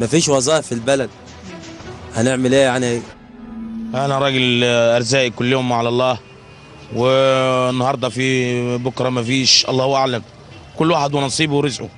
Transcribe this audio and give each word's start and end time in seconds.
مفيش 0.00 0.28
وظائف 0.28 0.66
في 0.66 0.72
البلد. 0.72 1.10
هنعمل 2.16 2.54
إيه 2.54 2.64
يعني؟ 2.64 3.02
أنا 3.94 4.18
راجل 4.18 4.64
أرزاقي 4.64 5.30
كل 5.30 5.52
يوم 5.52 5.72
على 5.72 5.88
الله 5.88 6.18
والنهاردة 6.94 8.08
في 8.08 8.76
بكرة 8.78 9.08
ما 9.08 9.22
فيش 9.22 9.66
الله 9.68 9.96
أعلم. 9.96 10.22
كل 10.78 10.90
واحد 10.90 11.14
ونصيبه 11.14 11.54
ورزقه. 11.54 11.88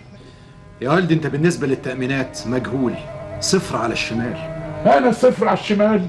يا 0.81 0.91
والدي 0.91 1.15
أنت 1.15 1.27
بالنسبة 1.27 1.67
للتأمينات 1.67 2.39
مجهول. 2.47 2.95
صفر 3.41 3.77
على 3.77 3.93
الشمال. 3.93 4.37
أنا 4.87 5.13
صفر 5.13 5.49
على 5.49 5.59
الشمال. 5.59 6.07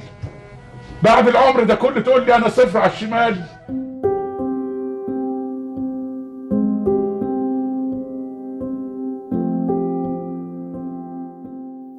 بعد 1.03 1.27
العمر 1.27 1.63
ده 1.63 1.75
كله 1.75 2.01
تقول 2.01 2.25
لي 2.25 2.35
أنا 2.35 2.49
صفر 2.49 2.79
على 2.79 2.91
الشمال. 2.91 3.43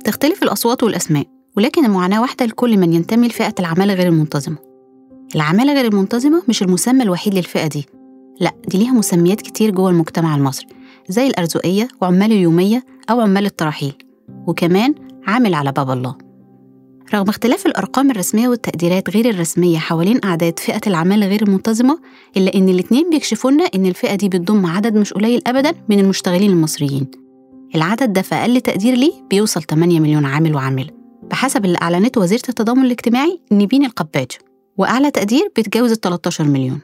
تختلف 0.04 0.42
الأصوات 0.42 0.82
والأسماء 0.82 1.26
ولكن 1.56 1.84
المعاناة 1.84 2.20
واحدة 2.20 2.46
لكل 2.46 2.76
من 2.78 2.92
ينتمي 2.92 3.28
لفئة 3.28 3.54
العمالة 3.60 3.94
غير 3.94 4.06
المنتظمة. 4.08 4.56
العمالة 5.34 5.74
غير 5.74 5.84
المنتظمة 5.84 6.42
مش 6.48 6.62
المسمى 6.62 7.02
الوحيد 7.02 7.34
للفئة 7.34 7.66
دي. 7.66 7.86
لا 8.40 8.52
دي 8.68 8.78
ليها 8.78 8.92
مسميات 8.92 9.40
كتير 9.40 9.70
جوه 9.70 9.90
المجتمع 9.90 10.36
المصري 10.36 10.66
زي 11.08 11.26
الأرزقية 11.26 11.88
وعمال 12.00 12.32
اليومية 12.32 12.84
أو 13.10 13.20
عمال 13.20 13.46
التراحيل 13.46 13.92
وكمان 14.46 14.94
عامل 15.26 15.54
على 15.54 15.72
باب 15.72 15.90
الله. 15.90 16.16
رغم 17.14 17.28
اختلاف 17.28 17.66
الأرقام 17.66 18.10
الرسمية 18.10 18.48
والتقديرات 18.48 19.10
غير 19.10 19.30
الرسمية 19.30 19.78
حوالين 19.78 20.20
أعداد 20.24 20.58
فئة 20.58 20.80
العمالة 20.86 21.26
غير 21.26 21.42
المنتظمة 21.42 21.98
إلا 22.36 22.54
إن 22.54 22.68
الاتنين 22.68 23.10
بيكشفوا 23.10 23.50
لنا 23.50 23.64
إن 23.74 23.86
الفئة 23.86 24.14
دي 24.14 24.28
بتضم 24.28 24.66
عدد 24.66 24.94
مش 24.94 25.12
قليل 25.12 25.42
أبدا 25.46 25.72
من 25.88 26.00
المشتغلين 26.00 26.50
المصريين. 26.50 27.21
العدد 27.74 28.12
ده 28.12 28.22
في 28.22 28.34
أقل 28.34 28.60
تقدير 28.60 28.94
ليه 28.94 29.12
بيوصل 29.30 29.62
8 29.62 30.00
مليون 30.00 30.24
عامل 30.26 30.54
وعاملة 30.54 30.90
بحسب 31.22 31.64
اللي 31.64 31.78
أعلنته 31.82 32.20
وزيرة 32.20 32.42
التضامن 32.48 32.84
الاجتماعي 32.84 33.40
نيفين 33.52 33.84
القباج 33.84 34.30
وأعلى 34.76 35.10
تقدير 35.10 35.52
بيتجاوز 35.56 35.90
ال 35.92 36.00
13 36.00 36.44
مليون. 36.44 36.80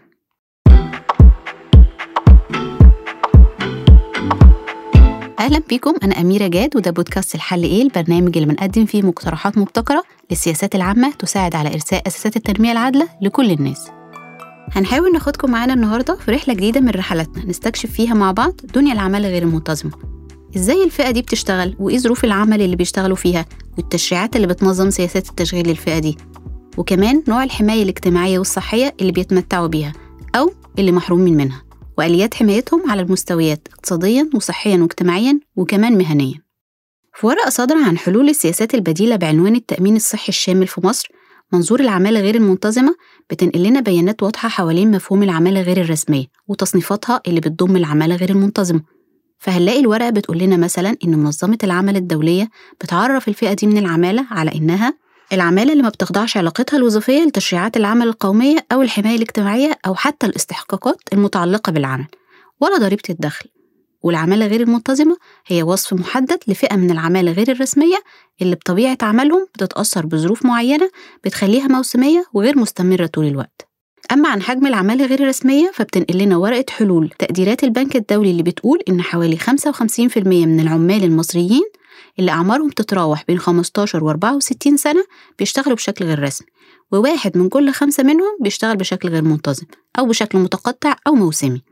أهلا 5.39 5.59
بيكم 5.69 5.95
أنا 6.03 6.21
أميرة 6.21 6.47
جاد 6.47 6.77
وده 6.77 6.91
بودكاست 6.91 7.35
الحل 7.35 7.63
إيه 7.63 7.83
البرنامج 7.83 8.37
اللي 8.37 8.49
بنقدم 8.49 8.87
فيه 8.87 9.03
مقترحات 9.03 9.59
مبتكرة 9.59 10.03
للسياسات 10.31 10.75
العامة 10.75 11.11
تساعد 11.13 11.55
على 11.55 11.75
إرساء 11.75 12.07
أساسات 12.07 12.37
التنمية 12.37 12.73
العادلة 12.73 13.09
لكل 13.23 13.51
الناس. 13.51 13.89
هنحاول 14.73 15.13
ناخدكم 15.13 15.51
معانا 15.51 15.75
النهاردة 15.75 16.15
في 16.17 16.31
رحلة 16.31 16.55
جديدة 16.55 16.81
من 16.81 16.91
رحلاتنا 16.91 17.45
نستكشف 17.47 17.91
فيها 17.91 18.15
مع 18.15 18.33
بعض 18.33 18.53
دنيا 18.75 18.93
العمالة 18.93 19.29
غير 19.29 19.43
المنتظمة. 19.43 20.18
إزاي 20.57 20.85
الفئة 20.85 21.11
دي 21.11 21.23
بتشتغل؟ 21.23 21.77
وإيه 21.79 21.99
ظروف 21.99 22.25
العمل 22.25 22.63
اللي 22.63 22.77
بيشتغلوا 22.77 23.17
فيها؟ 23.17 23.47
والتشريعات 23.79 24.37
اللي 24.37 24.47
بتنظم 24.47 24.91
سياسات 24.91 25.29
التشغيل 25.31 25.69
للفئة 25.69 25.99
دي. 25.99 26.17
وكمان 26.77 27.23
نوع 27.29 27.45
الحماية 27.45 27.83
الاجتماعية 27.83 28.39
والصحية 28.39 28.95
اللي 29.01 29.13
بيتمتعوا 29.13 29.67
بيها 29.67 29.93
أو 30.37 30.53
اللي 30.79 30.93
محرومين 30.93 31.37
منها 31.37 31.63
وآليات 31.99 32.35
حمايتهم 32.35 32.91
على 32.91 33.03
المستويات 33.03 33.69
اقتصاديا 33.73 34.31
وصحيا 34.35 34.77
واجتماعيا 34.77 35.41
وكمان 35.57 35.99
مهنيا. 35.99 36.43
في 37.15 37.27
ورقة 37.27 37.51
صادرة 37.51 37.85
عن 37.85 37.99
حلول 37.99 38.29
السياسات 38.29 38.75
البديلة 38.75 39.17
بعنوان 39.17 39.55
التأمين 39.57 39.97
الصحي 39.97 40.29
الشامل 40.29 40.67
في 40.67 40.87
مصر 40.87 41.09
منظور 41.53 41.81
العمالة 41.81 42.21
غير 42.21 42.35
المنتظمة 42.35 42.97
بتنقل 43.31 43.63
لنا 43.63 43.81
بيانات 43.81 44.23
واضحة 44.23 44.49
حوالين 44.49 44.91
مفهوم 44.91 45.23
العمالة 45.23 45.61
غير 45.61 45.81
الرسمية 45.81 46.27
وتصنيفاتها 46.49 47.21
اللي 47.27 47.41
بتضم 47.41 47.77
العمالة 47.77 48.17
غير 48.17 48.31
المنتظمة. 48.31 48.98
فهنلاقي 49.39 49.81
الورقة 49.81 50.11
بتقول 50.11 50.39
لنا 50.39 50.57
مثلا 50.57 50.97
إن 51.05 51.19
منظمة 51.19 51.59
العمل 51.65 51.97
الدولية 51.97 52.49
بتعرف 52.81 53.29
الفئة 53.29 53.53
دي 53.53 53.67
من 53.67 53.79
العمالة 53.79 54.27
على 54.31 54.55
إنها 54.55 54.95
العمالة 55.33 55.73
اللي 55.73 55.83
ما 55.83 55.89
بتخضعش 55.89 56.37
علاقتها 56.37 56.77
الوظيفية 56.77 57.25
لتشريعات 57.25 57.77
العمل 57.77 58.09
القومية 58.09 58.67
أو 58.73 58.83
الحماية 58.83 59.17
الاجتماعية 59.17 59.79
أو 59.87 59.95
حتى 59.95 60.27
الاستحقاقات 60.27 61.01
المتعلقة 61.13 61.73
بالعمل 61.73 62.07
ولا 62.61 62.79
ضريبة 62.79 63.03
الدخل. 63.11 63.47
والعمالة 64.03 64.47
غير 64.47 64.61
المنتظمة 64.61 65.17
هي 65.47 65.63
وصف 65.63 65.93
محدد 65.93 66.39
لفئة 66.49 66.77
من 66.77 66.91
العمالة 66.91 67.33
غير 67.33 67.51
الرسمية 67.53 67.97
اللي 68.43 68.57
بطبيعة 68.57 68.99
عملهم 69.03 69.47
بتتأثر 69.55 70.07
بظروف 70.07 70.47
معينة 70.47 70.91
بتخليها 71.25 71.67
موسمية 71.69 72.25
وغير 72.33 72.59
مستمرة 72.59 73.07
طول 73.07 73.25
الوقت. 73.25 73.68
أما 74.13 74.29
عن 74.29 74.43
حجم 74.43 74.67
العمالة 74.67 75.07
غير 75.07 75.23
الرسمية 75.23 75.71
فبتنقل 75.75 76.19
لنا 76.19 76.37
ورقة 76.37 76.65
حلول. 76.71 77.11
تقديرات 77.19 77.65
البنك 77.65 77.97
الدولي 77.97 78.31
اللي 78.31 78.43
بتقول 78.43 78.79
إن 78.89 79.03
حوالي 79.03 79.37
55% 79.39 80.19
من 80.27 80.61
العمال 80.61 81.05
المصريين 81.05 81.63
اللي 82.19 82.31
أعمارهم 82.31 82.71
تتراوح 82.71 83.25
بين 83.29 83.39
15 83.39 84.05
و 84.05 84.11
64 84.11 84.77
سنة 84.77 85.05
بيشتغلوا 85.39 85.77
بشكل 85.77 86.05
غير 86.05 86.23
رسمي 86.23 86.49
وواحد 86.93 87.39
من 87.39 87.49
كل 87.49 87.73
خمسة 87.73 88.03
منهم 88.03 88.39
بيشتغل 88.41 88.77
بشكل 88.77 89.09
غير 89.09 89.23
منتظم 89.23 89.67
أو 89.99 90.07
بشكل 90.07 90.39
متقطع 90.39 90.97
أو 91.07 91.15
موسمي. 91.15 91.63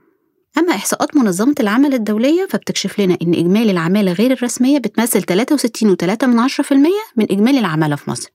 أما 0.59 0.75
إحصاءات 0.75 1.17
منظمة 1.17 1.55
العمل 1.61 1.95
الدولية 1.95 2.47
فبتكشف 2.51 3.01
لنا 3.01 3.17
إن 3.23 3.35
إجمالي 3.35 3.71
العمالة 3.71 4.13
غير 4.13 4.33
الرسمية 4.33 4.79
بتمثل 4.79 5.23
63.3% 5.23 6.73
من 7.17 7.27
إجمالي 7.31 7.59
العمالة 7.59 7.97
في 7.97 8.11
مصر. 8.11 8.31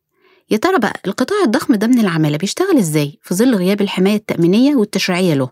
يا 0.52 0.58
ترى 0.58 0.80
بقى 0.80 0.94
القطاع 1.08 1.38
الضخم 1.46 1.76
ده 1.76 1.88
من 1.88 2.00
العمالة 2.00 2.38
بيشتغل 2.38 2.78
إزاي 2.78 3.20
في 3.24 3.36
ظل 3.36 3.56
غياب 3.56 3.82
الحماية 3.82 4.16
التأمينية 4.16 4.76
والتشريعية 4.76 5.34
له؟ 5.34 5.50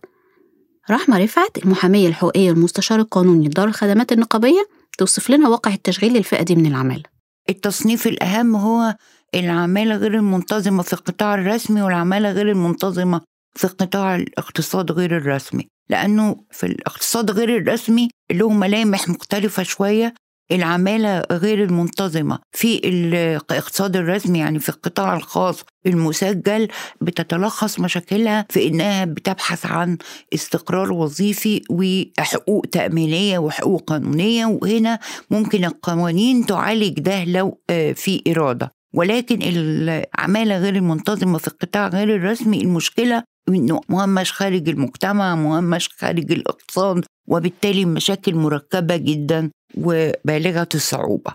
رحمة 0.91 1.17
رفعت 1.23 1.57
المحامية 1.57 2.07
الحقوقية 2.07 2.51
المستشار 2.51 2.99
القانوني 2.99 3.47
لدار 3.47 3.67
الخدمات 3.67 4.11
النقابية 4.11 4.67
توصف 4.97 5.29
لنا 5.29 5.49
واقع 5.49 5.73
التشغيل 5.73 6.13
للفئة 6.13 6.43
دي 6.43 6.55
من 6.55 6.65
العمالة 6.65 7.03
التصنيف 7.49 8.07
الأهم 8.07 8.55
هو 8.55 8.95
العمالة 9.35 9.95
غير 9.95 10.13
المنتظمة 10.15 10.83
في 10.83 10.93
القطاع 10.93 11.33
الرسمي 11.35 11.81
والعمالة 11.81 12.31
غير 12.31 12.49
المنتظمة 12.51 13.21
في 13.55 13.67
قطاع 13.67 14.15
الاقتصاد 14.15 14.91
غير 14.91 15.17
الرسمي 15.17 15.67
لأنه 15.89 16.35
في 16.51 16.65
الاقتصاد 16.65 17.31
غير 17.31 17.57
الرسمي 17.57 18.09
له 18.31 18.49
ملامح 18.49 19.09
مختلفة 19.09 19.63
شوية 19.63 20.13
العمالة 20.51 21.23
غير 21.31 21.63
المنتظمة. 21.63 22.39
في 22.51 22.81
الاقتصاد 22.85 23.95
الرسمي 23.95 24.39
يعني 24.39 24.59
في 24.59 24.69
القطاع 24.69 25.15
الخاص 25.17 25.63
المسجل 25.85 26.67
بتتلخص 27.01 27.79
مشاكلها 27.79 28.45
في 28.49 28.67
إنها 28.67 29.05
بتبحث 29.05 29.65
عن 29.65 29.97
استقرار 30.33 30.91
وظيفي 30.91 31.61
وحقوق 31.69 32.65
تأمينية 32.71 33.39
وحقوق 33.39 33.83
قانونية 33.83 34.45
وهنا 34.45 34.99
ممكن 35.31 35.65
القوانين 35.65 36.45
تعالج 36.45 36.99
ده 36.99 37.23
لو 37.23 37.61
في 37.95 38.21
إرادة. 38.27 38.71
ولكن 38.93 39.39
العمالة 39.43 40.57
غير 40.57 40.75
المنتظمة 40.75 41.37
في 41.37 41.47
القطاع 41.47 41.87
غير 41.87 42.15
الرسمي 42.15 42.61
المشكلة 42.61 43.23
إنه 43.49 43.81
مهمش 43.89 44.31
خارج 44.33 44.69
المجتمع 44.69 45.35
مهمش 45.35 45.89
خارج 45.97 46.31
الاقتصاد 46.31 47.05
وبالتالي 47.29 47.85
مشاكل 47.85 48.35
مركبة 48.35 48.95
جدا 48.97 49.51
وبالغة 49.77 50.69
الصعوبة. 50.75 51.31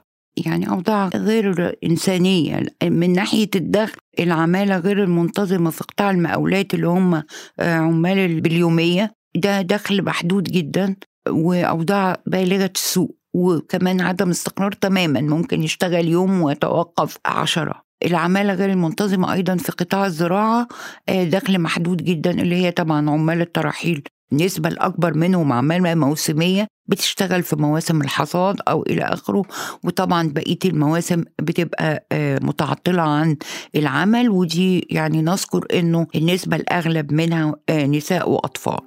يعني 0.47 0.71
أوضاع 0.71 1.09
غير 1.09 1.77
إنسانية 1.85 2.63
من 2.85 3.13
ناحية 3.13 3.51
الدخل 3.57 3.99
العمالة 4.19 4.79
غير 4.79 5.03
المنتظمة 5.03 5.71
في 5.71 5.85
قطاع 5.85 6.11
المقاولات 6.11 6.75
اللي 6.75 6.89
هم 6.89 7.23
عمال 7.61 8.41
باليومية. 8.41 9.15
ده 9.37 9.63
دخل 9.63 10.05
محدود 10.05 10.45
جدا 10.45 10.97
وأوضاع 11.29 12.17
بالغة 12.27 12.71
السوء 12.75 13.15
وكمان 13.35 14.01
عدم 14.01 14.31
استقرار 14.31 14.73
تماما. 14.73 15.21
ممكن 15.21 15.63
يشتغل 15.63 16.09
يوم 16.09 16.43
ويتوقف 16.43 17.19
عشرة. 17.27 17.85
العمالة 18.05 18.55
غير 18.55 18.71
المنتظمة 18.71 19.33
أيضا 19.33 19.57
في 19.57 19.73
قطاع 19.73 20.07
الزراعة 20.07 20.69
دخل 21.09 21.59
محدود 21.59 22.05
جدا 22.05 22.31
اللي 22.31 22.57
هي 22.57 22.71
طبعا 22.71 23.11
عمال 23.11 23.41
التراحيل. 23.41 24.03
النسبة 24.33 24.69
الأكبر 24.69 25.15
منهم 25.15 25.53
عمالة 25.53 25.95
موسمية 25.95 26.67
بتشتغل 26.87 27.43
في 27.43 27.57
مواسم 27.57 28.01
الحصاد 28.03 28.57
أو 28.69 28.83
إلى 28.83 29.03
آخره 29.03 29.43
وطبعا 29.85 30.29
بقية 30.29 30.59
المواسم 30.65 31.25
بتبقى 31.43 32.07
متعطلة 32.43 33.03
عن 33.03 33.37
العمل 33.77 34.29
ودي 34.31 34.87
يعني 34.91 35.23
نذكر 35.23 35.67
إنه 35.75 36.07
النسبة 36.15 36.57
الأغلب 36.57 37.13
منها 37.13 37.55
نساء 37.71 38.31
وأطفال. 38.31 38.79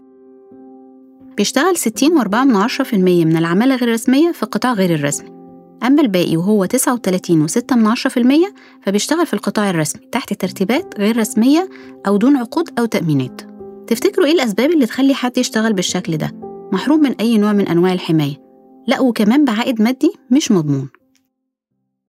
بيشتغل 1.37 1.77
60.4% 1.77 2.93
من 2.93 3.37
العمالة 3.37 3.75
غير 3.75 3.89
الرسمية 3.89 4.31
في 4.31 4.43
القطاع 4.43 4.73
غير 4.73 4.95
الرسمي. 4.95 5.29
أما 5.83 6.01
الباقي 6.01 6.37
وهو 6.37 6.65
39.6% 6.65 8.53
فبيشتغل 8.83 9.25
في 9.25 9.33
القطاع 9.33 9.69
الرسمي 9.69 10.01
تحت 10.11 10.33
ترتيبات 10.33 10.93
غير 10.99 11.17
رسمية 11.17 11.69
أو 12.07 12.17
دون 12.17 12.37
عقود 12.37 12.79
أو 12.79 12.85
تأمينات. 12.85 13.41
تفتكروا 13.87 14.25
إيه 14.25 14.33
الأسباب 14.33 14.71
اللي 14.71 14.85
تخلي 14.85 15.13
حد 15.13 15.37
يشتغل 15.37 15.73
بالشكل 15.73 16.17
ده؟ 16.17 16.31
محروم 16.73 16.99
من 16.99 17.11
أي 17.11 17.37
نوع 17.37 17.53
من 17.53 17.67
أنواع 17.67 17.93
الحماية. 17.93 18.35
لا 18.87 18.99
وكمان 18.99 19.45
بعائد 19.45 19.81
مادي 19.81 20.11
مش 20.31 20.51
مضمون. 20.51 20.89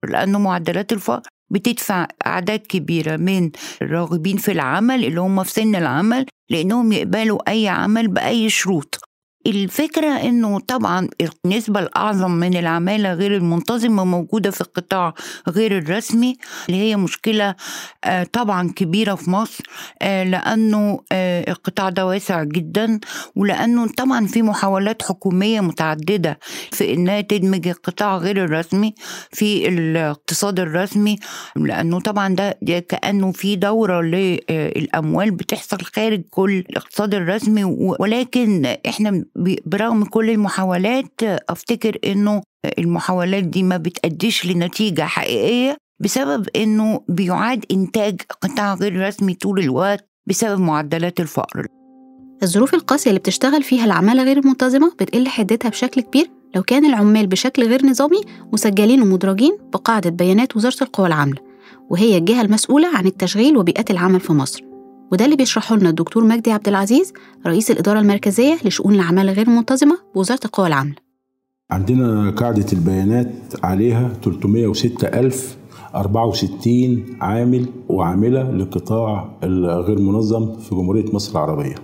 لأنه 0.10 0.40
معدلات 0.40 0.94
الفقر 0.94 1.30
بتدفع 1.50 2.08
أعداد 2.26 2.60
كبيرة 2.60 3.18
من 3.18 3.52
الراغبين 3.82 4.38
في 4.38 4.52
العمل 4.52 5.06
اللي 5.06 5.22
هم 5.22 5.44
في 5.44 5.52
سن 5.52 5.76
العمل 5.76 6.26
لأنهم 6.50 6.92
يقبلوا 6.92 7.50
أي 7.52 7.68
عمل 7.68 8.08
بأي 8.08 8.50
شروط. 8.50 9.00
الفكرة 9.48 10.08
إنه 10.08 10.60
طبعا 10.60 11.08
النسبة 11.46 11.80
الأعظم 11.80 12.32
من 12.32 12.58
العمالة 12.58 13.14
غير 13.14 13.36
المنتظمة 13.36 14.04
موجودة 14.04 14.52
في 14.52 14.62
القطاع 14.62 15.14
غير 15.50 15.78
الرسمي 15.78 16.38
اللي 16.70 16.80
هي 16.80 16.96
مشكلة 16.96 17.56
آه، 18.04 18.24
طبعا 18.24 18.72
كبيرة 18.76 19.16
في 19.16 19.30
مصر 19.30 19.64
آه، 20.02 20.24
لأنه 20.24 21.00
آه، 21.12 21.52
القطاع 21.52 21.90
ده 21.90 22.06
واسع 22.06 22.44
جدا 22.44 23.00
ولأنه 23.36 23.88
طبعا 23.88 24.28
في 24.28 24.42
محاولات 24.42 25.02
حكومية 25.02 25.62
متعددة 25.62 26.40
في 26.72 26.94
إنها 26.94 27.22
تدمج 27.22 27.68
القطاع 27.68 28.18
غير 28.18 28.44
الرسمي 28.44 28.94
في 29.32 29.68
الاقتصاد 29.68 30.60
الرسمي 30.60 31.16
لأنه 31.56 32.00
طبعا 32.00 32.36
ده 32.36 32.58
كأنه 32.90 33.32
في 33.32 33.56
دورة 33.56 34.02
للأموال 34.02 35.32
بتحصل 35.32 35.82
خارج 35.82 36.22
كل 36.30 36.64
الاقتصاد 36.70 37.16
الرسمي 37.16 37.64
ولكن 38.00 38.76
إحنا 38.88 39.26
برغم 39.66 40.04
كل 40.04 40.30
المحاولات 40.30 41.24
أفتكر 41.24 41.98
إنه 42.06 42.42
المحاولات 42.80 43.44
دي 43.44 43.64
ما 43.64 43.78
بتأديش 43.78 44.46
لنتيجة 44.46 45.02
حقيقية 45.02 45.78
بسبب 46.00 46.48
إنه 46.56 47.02
بيعاد 47.10 47.66
إنتاج 47.72 48.22
قطاع 48.42 48.74
غير 48.74 49.08
رسمي 49.08 49.34
طول 49.34 49.60
الوقت 49.60 50.08
بسبب 50.28 50.60
معدلات 50.60 51.20
الفقر. 51.20 51.66
الظروف 52.44 52.74
القاسية 52.74 53.10
اللي 53.12 53.20
بتشتغل 53.20 53.64
فيها 53.64 53.86
العمالة 53.86 54.24
غير 54.24 54.38
المنتظمة 54.38 54.92
بتقل 55.00 55.28
حدتها 55.28 55.70
بشكل 55.70 56.02
كبير 56.02 56.30
لو 56.56 56.64
كان 56.64 56.86
العمال 56.86 57.28
بشكل 57.28 57.68
غير 57.68 57.86
نظامي 57.86 58.22
مسجلين 58.54 59.02
ومدرجين 59.02 59.58
بقاعدة 59.74 60.10
بيانات 60.10 60.56
وزارة 60.56 60.84
القوى 60.84 61.08
العاملة 61.08 61.40
وهي 61.90 62.18
الجهة 62.18 62.42
المسؤولة 62.42 62.88
عن 62.98 63.06
التشغيل 63.06 63.58
وبيئات 63.58 63.92
العمل 63.92 64.20
في 64.20 64.34
مصر. 64.34 64.71
وده 65.12 65.26
اللي 65.26 65.36
بيشرحه 65.36 65.76
لنا 65.76 65.90
الدكتور 65.90 66.24
مجدي 66.24 66.52
عبد 66.52 66.68
العزيز 66.68 67.14
رئيس 67.48 67.72
الإدارة 67.72 68.00
المركزية 68.00 68.58
لشؤون 68.66 68.96
العمالة 68.96 69.32
غير 69.32 69.48
المنتظمة 69.48 69.98
بوزارة 70.16 70.40
القوى 70.46 70.68
العاملة 70.68 70.96
عندنا 71.72 72.30
قاعدة 72.30 72.66
البيانات 72.74 73.32
عليها 73.64 74.14
306064 74.24 77.06
عامل 77.22 77.66
وعاملة 77.90 78.52
للقطاع 78.52 79.38
الغير 79.44 80.00
منظم 80.00 80.54
في 80.60 80.76
جمهورية 80.76 81.06
مصر 81.14 81.32
العربية. 81.32 81.76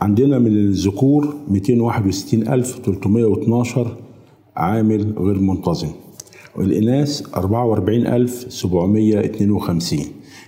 عندنا 0.00 0.38
من 0.38 0.46
الذكور 0.46 1.34
261312 1.50 3.96
عامل 4.56 5.14
غير 5.18 5.38
منتظم. 5.38 5.88
والإناث 6.56 7.22
44752 7.34 10.04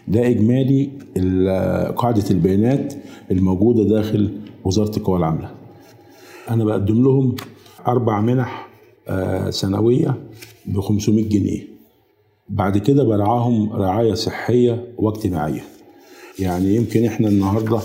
ده 0.08 0.28
إجمالي 0.28 0.90
ال- 1.16 1.94
قاعدة 1.96 2.25
البيانات 2.31 2.94
الموجودة 3.31 3.84
داخل 3.84 4.31
وزارة 4.64 4.96
القوى 4.96 5.19
العاملة. 5.19 5.50
أنا 6.50 6.64
بقدم 6.64 7.02
لهم 7.02 7.37
أربع 7.87 8.20
منح 8.20 8.69
آه، 9.08 9.50
سنوية 9.50 10.14
ب 10.66 10.81
500 10.81 11.28
جنيه. 11.28 11.60
بعد 12.49 12.78
كده 12.78 13.04
برعاهم 13.04 13.72
رعاية 13.72 14.14
صحية 14.14 14.84
واجتماعية. 14.99 15.64
يعني 16.38 16.75
يمكن 16.76 17.04
إحنا 17.04 17.28
النهاردة 17.28 17.81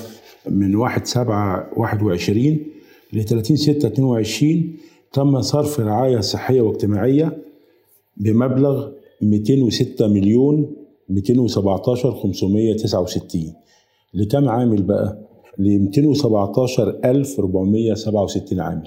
من 0.49 0.75
1 0.75 1.05
7 1.05 1.69
21 1.77 2.57
ل 3.13 3.23
30 3.23 3.57
6 3.57 3.87
22 3.87 4.75
تم 5.13 5.41
صرف 5.41 5.79
رعاية 5.79 6.19
صحية 6.19 6.61
واجتماعية 6.61 7.37
بمبلغ 8.17 8.89
206 9.21 10.07
مليون 10.07 10.75
217 11.09 12.11
569 12.11 13.53
لكم 14.13 14.49
عامل 14.49 14.83
بقى؟ 14.83 15.27
ل 15.57 15.89
217467 15.93 18.59
عامل 18.59 18.83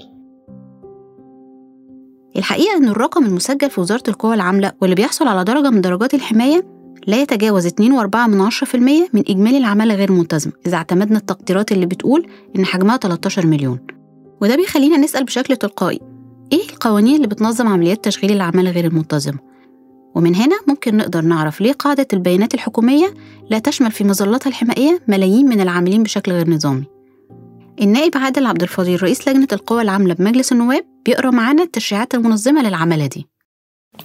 الحقيقة 2.37 2.77
إن 2.77 2.89
الرقم 2.89 3.25
المسجل 3.25 3.69
في 3.69 3.81
وزارة 3.81 4.03
القوى 4.07 4.33
العاملة 4.33 4.71
واللي 4.81 4.95
بيحصل 4.95 5.27
على 5.27 5.43
درجة 5.43 5.69
من 5.69 5.81
درجات 5.81 6.13
الحماية 6.13 6.65
لا 7.07 7.21
يتجاوز 7.21 7.67
2.4% 7.67 7.73
من 9.13 9.23
إجمالي 9.29 9.57
العمالة 9.57 9.95
غير 9.95 10.11
منتظمة 10.11 10.53
إذا 10.67 10.77
اعتمدنا 10.77 11.17
التقديرات 11.17 11.71
اللي 11.71 11.85
بتقول 11.85 12.27
إن 12.55 12.65
حجمها 12.65 12.97
13 12.97 13.47
مليون 13.47 13.79
وده 14.41 14.55
بيخلينا 14.55 14.97
نسأل 14.97 15.23
بشكل 15.23 15.55
تلقائي 15.55 15.99
إيه 16.53 16.69
القوانين 16.73 17.15
اللي 17.15 17.27
بتنظم 17.27 17.67
عمليات 17.67 18.05
تشغيل 18.05 18.31
العمالة 18.31 18.71
غير 18.71 18.85
المنتظمة؟ 18.85 19.50
ومن 20.15 20.35
هنا 20.35 20.55
ممكن 20.67 20.97
نقدر 20.97 21.21
نعرف 21.21 21.61
ليه 21.61 21.73
قاعدة 21.73 22.07
البيانات 22.13 22.53
الحكومية 22.53 23.13
لا 23.49 23.59
تشمل 23.59 23.91
في 23.91 24.03
مظلتها 24.03 24.49
الحمائية 24.49 25.01
ملايين 25.07 25.45
من 25.45 25.61
العاملين 25.61 26.03
بشكل 26.03 26.31
غير 26.31 26.49
نظامي. 26.49 26.85
النائب 27.81 28.17
عادل 28.17 28.45
عبد 28.45 28.61
الفضيل 28.61 29.03
رئيس 29.03 29.27
لجنة 29.27 29.47
القوى 29.53 29.81
العاملة 29.81 30.13
بمجلس 30.13 30.51
النواب 30.51 30.83
بيقرأ 31.05 31.29
معانا 31.31 31.63
التشريعات 31.63 32.15
المنظمة 32.15 32.61
للعمالة 32.61 33.07
دي. 33.07 33.27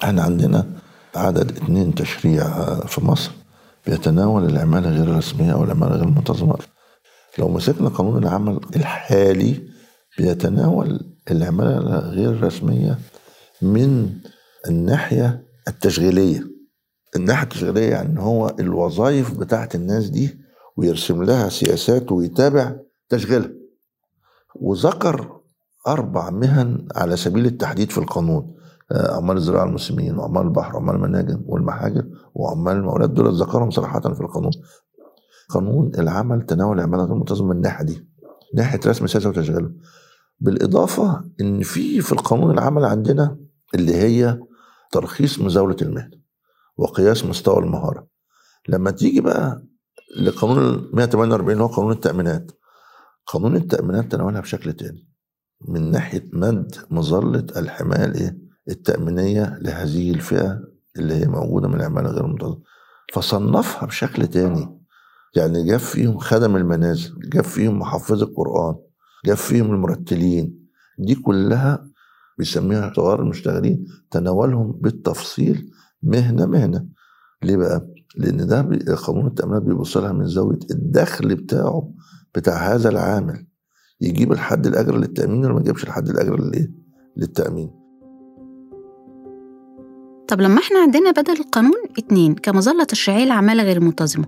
إحنا 0.04 0.22
عندنا 0.22 0.66
عدد 1.14 1.50
اتنين 1.56 1.94
تشريع 1.94 2.44
في 2.86 3.04
مصر 3.04 3.30
بيتناول 3.86 4.44
العمالة 4.44 4.88
غير 4.90 5.02
الرسمية 5.04 5.52
أو 5.52 5.64
العمالة 5.64 5.92
غير 5.92 6.04
المنتظمة 6.04 6.58
لو 7.38 7.48
مسكنا 7.48 7.88
قانون 7.88 8.22
العمل 8.22 8.60
الحالي 8.76 9.68
بيتناول 10.18 11.00
العمالة 11.30 11.98
غير 11.98 12.30
الرسمية 12.30 12.98
من 13.62 14.10
الناحية 14.68 15.45
التشغيلية. 15.68 16.44
الناحية 17.16 17.42
التشغيلية 17.42 17.90
يعني 17.90 18.20
هو 18.20 18.56
الوظائف 18.60 19.38
بتاعت 19.38 19.74
الناس 19.74 20.10
دي 20.10 20.38
ويرسم 20.76 21.22
لها 21.22 21.48
سياسات 21.48 22.12
ويتابع 22.12 22.76
تشغيلها. 23.08 23.50
وذكر 24.54 25.40
أربع 25.88 26.30
مهن 26.30 26.88
على 26.96 27.16
سبيل 27.16 27.46
التحديد 27.46 27.90
في 27.90 27.98
القانون 27.98 28.56
آه، 28.92 29.16
عمال 29.16 29.36
الزراعة 29.36 29.64
المسلمين 29.64 30.18
وعمال 30.18 30.42
البحر 30.42 30.76
وعمال 30.76 30.94
المناجم 30.94 31.42
والمحاجر 31.46 32.06
وعمال 32.34 32.76
المولات 32.76 33.10
دول 33.10 33.34
ذكرهم 33.40 33.70
صراحة 33.70 34.00
في 34.00 34.20
القانون. 34.20 34.52
قانون 35.48 35.90
العمل 35.98 36.46
تناول 36.46 36.78
العمالة 36.78 37.02
غير 37.04 37.12
المنتظمة 37.12 37.48
من 37.48 37.56
الناحية 37.56 37.84
دي 37.84 38.08
ناحية 38.54 38.80
رسم 38.86 39.06
سياسة 39.06 39.28
وتشغيله 39.28 39.70
بالإضافة 40.40 41.24
إن 41.40 41.62
في 41.62 42.00
في 42.00 42.12
القانون 42.12 42.50
العمل 42.50 42.84
عندنا 42.84 43.36
اللي 43.74 43.94
هي 43.94 44.38
ترخيص 44.92 45.38
مزاولة 45.38 45.76
المهنة 45.82 46.18
وقياس 46.76 47.24
مستوى 47.24 47.58
المهارة. 47.58 48.06
لما 48.68 48.90
تيجي 48.90 49.20
بقى 49.20 49.62
لقانون 50.20 50.90
148 50.92 51.52
اللي 51.52 51.62
هو 51.62 51.66
قانون 51.66 51.92
التأمينات 51.92 52.50
قانون 53.26 53.56
التأمينات 53.56 54.12
تناولها 54.12 54.40
بشكل 54.40 54.72
تاني 54.72 55.08
من 55.68 55.90
ناحية 55.90 56.24
مد 56.32 56.74
مظلة 56.90 57.46
الحماية 57.56 58.04
الإيه؟ 58.04 58.38
التأمينية 58.68 59.58
لهذه 59.60 60.10
الفئة 60.10 60.60
اللي 60.96 61.14
هي 61.14 61.26
موجودة 61.26 61.68
من 61.68 61.74
العمالة 61.74 62.10
غير 62.10 62.24
المنتظمة 62.24 62.60
فصنفها 63.12 63.86
بشكل 63.86 64.26
تاني. 64.26 64.80
يعني 65.36 65.64
جاب 65.66 65.78
فيهم 65.80 66.18
خدم 66.18 66.56
المنازل 66.56 67.14
جاب 67.28 67.44
فيهم 67.44 67.78
محفظ 67.78 68.22
القرآن 68.22 68.74
جاب 69.24 69.36
فيهم 69.36 69.74
المرتلين. 69.74 70.68
دي 70.98 71.14
كلها 71.14 71.88
بيسميها 72.38 72.92
صغار 72.96 73.22
المشتغلين 73.22 73.84
تناولهم 74.10 74.72
بالتفصيل 74.72 75.70
مهنة 76.02 76.46
مهنة 76.46 76.86
ليه 77.42 77.56
بقى؟ 77.56 77.88
لأن 78.16 78.46
ده 78.46 78.94
قانون 78.94 79.26
التأمينات 79.26 79.62
بيبص 79.62 79.96
لها 79.96 80.12
من 80.12 80.26
زاوية 80.26 80.58
الدخل 80.70 81.34
بتاعه 81.34 81.92
بتاع 82.34 82.54
هذا 82.74 82.88
العامل 82.88 83.46
يجيب 84.00 84.32
الحد 84.32 84.66
الأجر 84.66 84.96
للتأمين 84.96 85.44
ولا 85.44 85.54
ما 85.54 85.60
يجيبش 85.60 85.84
الحد 85.84 86.08
الأجر 86.08 86.40
للإيه؟ 86.40 86.72
للتأمين 87.16 87.70
طب 90.28 90.40
لما 90.40 90.58
إحنا 90.60 90.78
عندنا 90.78 91.10
بدل 91.10 91.32
القانون 91.32 91.82
اتنين 91.98 92.34
كمظلة 92.34 92.84
تشريعية 92.84 93.24
للعمالة 93.24 93.62
غير 93.62 93.76
المنتظمة 93.76 94.26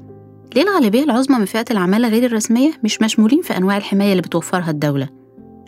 ليه 0.54 0.62
الغالبية 0.62 1.02
العظمى 1.04 1.38
من 1.38 1.44
فئة 1.44 1.64
العمالة 1.70 2.08
غير 2.08 2.26
الرسمية 2.26 2.72
مش 2.84 3.02
مشمولين 3.02 3.42
في 3.42 3.56
أنواع 3.56 3.76
الحماية 3.76 4.10
اللي 4.10 4.22
بتوفرها 4.22 4.70
الدولة؟ 4.70 5.17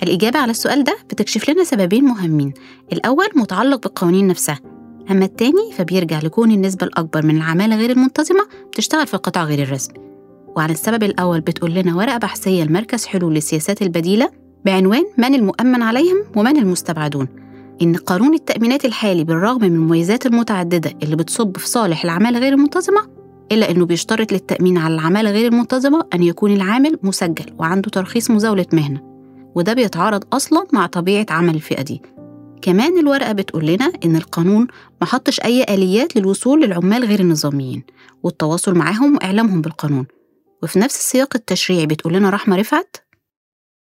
الإجابة 0.03 0.39
على 0.39 0.51
السؤال 0.51 0.85
ده 0.85 0.97
بتكشف 1.11 1.51
لنا 1.51 1.65
سببين 1.65 2.05
مهمين. 2.05 2.53
الأول 2.93 3.27
متعلق 3.37 3.83
بالقوانين 3.83 4.27
نفسها. 4.27 4.59
أما 5.11 5.25
التاني 5.25 5.73
فبيرجع 5.77 6.19
لكون 6.19 6.51
النسبة 6.51 6.87
الأكبر 6.87 7.27
من 7.27 7.37
العمالة 7.37 7.77
غير 7.77 7.91
المنتظمة 7.91 8.47
بتشتغل 8.73 9.07
في 9.07 9.15
القطاع 9.15 9.45
غير 9.45 9.63
الرسمي. 9.63 9.99
وعن 10.57 10.71
السبب 10.71 11.03
الأول 11.03 11.41
بتقول 11.41 11.75
لنا 11.75 11.97
ورقة 11.97 12.19
بحثية 12.19 12.65
لمركز 12.65 13.07
حلول 13.07 13.35
للسياسات 13.35 13.83
البديلة 13.83 14.31
بعنوان 14.65 15.05
من 15.19 15.35
المؤمن 15.35 15.83
عليهم 15.83 16.17
ومن 16.37 16.57
المستبعدون. 16.57 17.29
إن 17.83 17.97
قانون 17.97 18.35
التأمينات 18.35 18.85
الحالي 18.85 19.25
بالرغم 19.25 19.61
من 19.61 19.73
المميزات 19.73 20.27
المتعددة 20.27 20.93
اللي 21.03 21.17
بتصب 21.17 21.57
في 21.57 21.69
صالح 21.69 22.05
العمالة 22.05 22.39
غير 22.39 22.53
المنتظمة 22.53 23.01
إلا 23.53 23.71
إنه 23.71 23.87
بيشترط 23.87 24.33
للتأمين 24.33 24.79
على 24.79 24.95
العمالة 24.95 25.31
غير 25.31 25.53
المنتظمة 25.53 26.07
أن 26.15 26.23
يكون 26.23 26.53
العامل 26.53 26.99
مسجل 27.03 27.45
وعنده 27.59 27.91
ترخيص 27.91 28.31
مزاولة 28.31 28.67
مهنة. 28.73 29.10
وده 29.55 29.73
بيتعارض 29.73 30.35
أصلا 30.35 30.67
مع 30.73 30.87
طبيعة 30.87 31.27
عمل 31.31 31.55
الفئة 31.55 31.83
دي. 31.83 32.03
كمان 32.63 32.99
الورقة 32.99 33.33
بتقول 33.33 33.67
لنا 33.67 33.93
إن 34.05 34.17
القانون 34.17 34.67
ما 35.01 35.07
حطش 35.07 35.41
أي 35.41 35.63
آليات 35.65 36.17
للوصول 36.17 36.63
للعمال 36.63 37.05
غير 37.05 37.21
النظاميين 37.21 37.83
والتواصل 38.23 38.75
معاهم 38.75 39.15
وإعلامهم 39.17 39.61
بالقانون. 39.61 40.07
وفي 40.63 40.79
نفس 40.79 40.97
السياق 40.99 41.37
التشريعي 41.37 41.87
بتقول 41.87 42.15
لنا 42.15 42.31
رحمة 42.31 42.57
رفعت؟ 42.57 42.97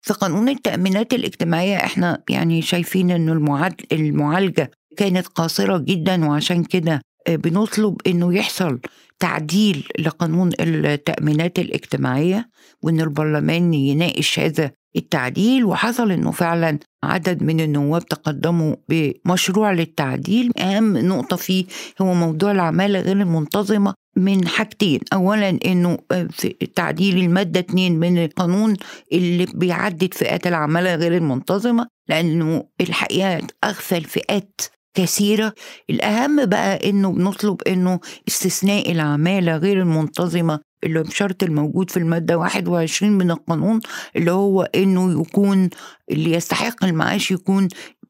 في 0.02 0.14
قانون 0.14 0.50
التأمينات 0.50 1.14
الاجتماعية 1.14 1.76
إحنا 1.76 2.24
يعني 2.30 2.62
شايفين 2.62 3.12
المعاد- 3.12 3.82
المعالجة 3.92 4.72
كانت 4.98 5.28
قاصرة 5.28 5.78
جدا 5.78 6.26
وعشان 6.26 6.64
كده 6.64 7.02
آه، 7.28 7.36
بنطلب 7.36 7.96
إنه 8.08 8.34
يحصل 8.36 8.80
تعديل 9.20 9.88
لقانون 10.00 10.50
التأمينات 10.60 11.60
الاجتماعية 11.60 12.50
وإن 12.82 13.02
البرلمان 13.02 13.74
يناقش 13.74 14.40
هذا 14.40 14.72
التعديل 14.96 15.66
وحصل 15.66 16.12
إنه 16.12 16.32
فعلا 16.32 16.80
عدد 17.04 17.44
من 17.44 17.60
النواب 17.62 18.06
تقدموا 18.06 18.76
بمشروع 18.90 19.72
للتعديل. 19.72 20.52
أهم 20.60 20.98
نقطة 20.98 21.36
فيه 21.36 21.66
هو 22.02 22.14
موضوع 22.14 22.52
العمالة 22.52 23.00
غير 23.00 23.22
المنتظمة 23.22 23.94
من 24.18 24.48
حاجتين. 24.48 25.00
اولا 25.14 25.50
إنه 25.66 25.98
آه، 26.12 26.28
في 26.32 26.50
تعديل 26.76 27.18
المادة 27.18 27.60
2 27.60 28.00
من 28.00 28.24
القانون 28.24 28.76
اللي 29.14 29.46
بيعدد 29.54 30.14
فئات 30.14 30.48
العمالة 30.48 30.96
غير 30.96 31.18
المنتظمة 31.18 31.88
لأنه 32.10 32.64
الحقيقة 32.82 33.42
أغفل 33.64 34.04
فئات 34.04 34.62
كثيرة. 34.98 35.54
الأهم 35.90 36.46
بقى 36.46 36.90
إنه 36.90 37.12
بنطلب 37.12 37.62
إنه 37.68 38.00
استثناء 38.28 38.92
العمالة 38.92 39.58
غير 39.58 39.82
المنتظمة 39.82 40.60
اللي 40.86 41.04
بشرط 41.04 41.44
الموجود 41.44 41.90
في 41.90 41.98
المادة 41.98 42.38
21 42.38 43.12
من 43.12 43.32
القانون 43.32 43.80
اللي 44.16 44.32
هو 44.32 44.62
إنه 44.62 45.22
يكون 45.22 45.70
اللي 46.12 46.32
يستحق 46.32 46.84
المعاش 46.86 47.32
يكون 47.32 47.68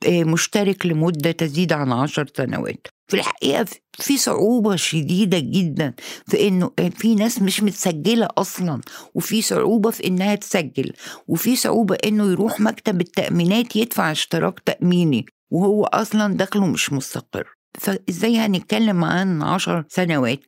آه، 0.08 0.24
مشترك 0.24 0.86
لمدة 0.86 1.32
تزيد 1.32 1.74
عن 1.74 1.92
عشر 1.92 2.28
سنوات. 2.38 2.88
في 3.08 3.14
الحقيقة 3.18 3.66
في 3.94 4.18
صعوبة 4.18 4.76
شديدة 4.76 5.40
جدا 5.40 5.94
في 6.28 6.48
إنه 6.48 6.72
في 6.98 7.16
ناس 7.16 7.42
مش 7.42 7.64
متسجلة 7.64 8.28
أصلا 8.38 8.82
وفي 9.16 9.42
صعوبة 9.42 9.92
في 9.92 10.08
إنها 10.08 10.36
تسجل 10.36 10.94
وفي 11.28 11.56
صعوبة 11.56 11.98
إنه 12.06 12.32
يروح 12.32 12.60
مكتب 12.60 13.02
التأمينات 13.02 13.76
يدفع 13.76 14.12
اشتراك 14.12 14.60
تأميني 14.60 15.26
وهو 15.52 15.84
أصلا 15.84 16.38
دخله 16.38 16.66
مش 16.66 16.94
مستقر. 16.94 17.48
فإزاي 17.80 18.38
هنتكلم 18.38 19.04
عن 19.04 19.42
عشر 19.42 19.84
سنوات؟ 19.90 20.40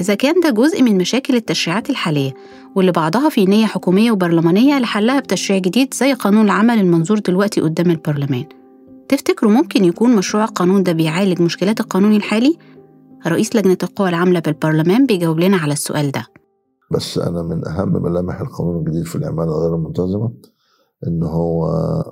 إذا 0.00 0.14
كان 0.14 0.40
ده 0.40 0.50
جزء 0.50 0.82
من 0.82 0.98
مشاكل 0.98 1.34
التشريعات 1.36 1.90
الحالية 1.90 2.34
واللي 2.76 2.92
بعضها 2.92 3.28
في 3.28 3.44
نية 3.44 3.66
حكومية 3.66 4.12
وبرلمانية 4.12 4.78
لحلها 4.78 5.20
بتشريع 5.20 5.58
جديد 5.58 5.94
زي 5.94 6.12
قانون 6.12 6.44
العمل 6.44 6.78
المنظور 6.78 7.18
دلوقتي 7.18 7.60
قدام 7.60 7.90
البرلمان. 7.90 8.44
تفتكروا 9.08 9.52
ممكن 9.52 9.84
يكون 9.84 10.16
مشروع 10.16 10.44
القانون 10.44 10.82
ده 10.82 10.92
بيعالج 10.92 11.42
مشكلات 11.42 11.80
القانون 11.80 12.16
الحالي؟ 12.16 12.58
رئيس 13.26 13.56
لجنة 13.56 13.78
القوى 13.82 14.08
العاملة 14.08 14.40
بالبرلمان 14.40 15.06
بيجاوب 15.06 15.40
لنا 15.40 15.56
على 15.56 15.72
السؤال 15.72 16.10
ده. 16.12 16.26
بس 16.90 17.18
أنا 17.18 17.42
من 17.42 17.68
أهم 17.68 18.02
ملامح 18.02 18.40
القانون 18.40 18.76
الجديد 18.76 19.04
في 19.04 19.16
العمالة 19.16 19.52
غير 19.52 19.74
المنتظمة 19.74 20.32
إن 21.06 21.22
هو 21.22 21.66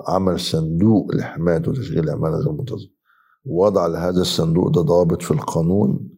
عمل 0.07 0.39
صندوق 0.39 1.15
لحماية 1.15 1.61
وتشغيل 1.67 2.03
العمالة 2.03 2.35
غير 2.35 2.49
المنتظمة 2.49 2.89
وضع 3.45 3.87
لهذا 3.87 4.21
الصندوق 4.21 4.67
ده 4.69 4.81
ضوابط 4.81 5.21
في 5.21 5.31
القانون 5.31 6.09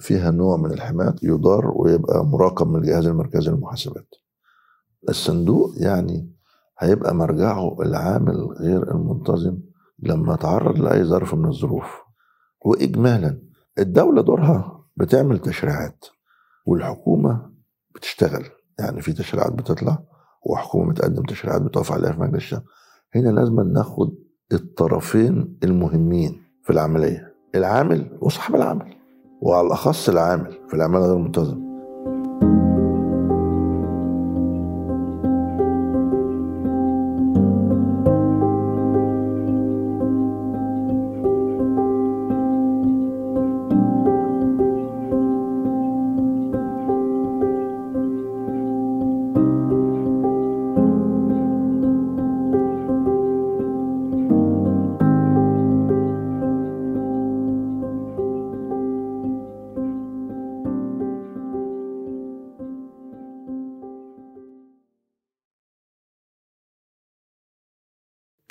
فيها 0.00 0.30
نوع 0.30 0.56
من 0.56 0.70
الحماية 0.72 1.14
يدار 1.22 1.72
ويبقى 1.76 2.24
مراقب 2.26 2.66
من 2.68 2.76
الجهاز 2.76 3.06
المركزي 3.06 3.50
للمحاسبات. 3.50 4.08
الصندوق 5.08 5.72
يعني 5.76 6.34
هيبقى 6.78 7.14
مرجعه 7.14 7.82
العامل 7.82 8.46
غير 8.60 8.90
المنتظم 8.94 9.58
لما 9.98 10.36
تعرض 10.36 10.78
لأي 10.78 11.04
ظرف 11.04 11.34
من 11.34 11.48
الظروف. 11.48 12.00
وإجمالا 12.64 13.38
الدولة 13.78 14.22
دورها 14.22 14.84
بتعمل 14.96 15.38
تشريعات 15.38 16.04
والحكومة 16.66 17.50
بتشتغل. 17.94 18.44
يعني 18.78 19.00
في 19.00 19.12
تشريعات 19.12 19.52
بتطلع 19.52 19.98
وحكومة 20.46 20.92
بتقدم 20.92 21.22
تشريعات 21.22 21.62
بتقف 21.62 21.92
عليها 21.92 22.12
في 22.12 22.20
مجلس 22.20 22.34
الشعب. 22.36 22.62
هنا 23.14 23.28
لازم 23.28 23.60
ناخد 23.60 24.14
الطرفين 24.52 25.58
المهمين 25.64 26.42
في 26.62 26.70
العملية. 26.70 27.34
العامل 27.54 28.18
وصاحب 28.20 28.54
العمل 28.54 28.94
وعلى 29.40 29.66
الأخص 29.66 30.08
العامل 30.08 30.52
في 30.68 30.74
العمالة 30.74 31.04
غير 31.04 31.16
المنتظمة 31.16 31.73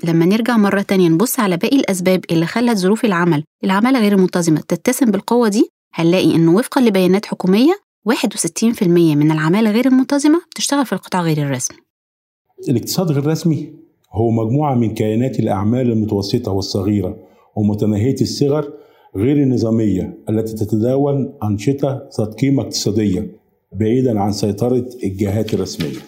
لما 0.04 0.26
نرجع 0.26 0.58
مرة 0.58 0.82
تانية 0.82 1.10
نبص 1.10 1.40
على 1.40 1.58
باقي 1.58 1.78
الأسباب 1.78 2.26
اللي 2.32 2.46
خلت 2.46 2.78
ظروف 2.78 3.06
العمل 3.06 3.44
العمالة 3.64 4.00
غير 4.00 4.12
المنتظمة 4.14 4.62
تتسم 4.68 5.12
بالقوة 5.12 5.50
دي 5.50 5.70
هنلاقي 5.94 6.36
إنه 6.36 6.56
وفقا 6.56 6.82
لبيانات 6.82 7.26
حكومية 7.26 7.74
61% 8.10 8.84
من 8.88 9.32
العمالة 9.32 9.72
غير 9.72 9.86
المنتظمة 9.88 10.42
بتشتغل 10.52 10.86
في 10.86 10.94
القطاع 10.94 11.22
غير 11.22 11.38
الرسمي. 11.38 11.78
الاقتصاد 12.70 13.12
غير 13.12 13.20
الرسمي 13.24 13.74
هو 14.12 14.32
مجموعة 14.32 14.76
من 14.76 14.94
كيانات 14.94 15.40
الأعمال 15.40 15.92
المتوسطة 15.92 16.52
والصغيرة 16.52 17.18
ومتناهية 17.56 18.16
الصغر 18.22 18.74
غير 19.16 19.38
النظامية 19.38 20.18
التي 20.30 20.54
تتداول 20.54 21.34
أنشطة 21.44 22.10
ذات 22.20 22.34
قيمة 22.34 22.64
اقتصادية 22.64 23.28
بعيدا 23.72 24.20
عن 24.20 24.32
سيطرة 24.32 24.86
الجهات 25.04 25.54
الرسمية. 25.54 26.00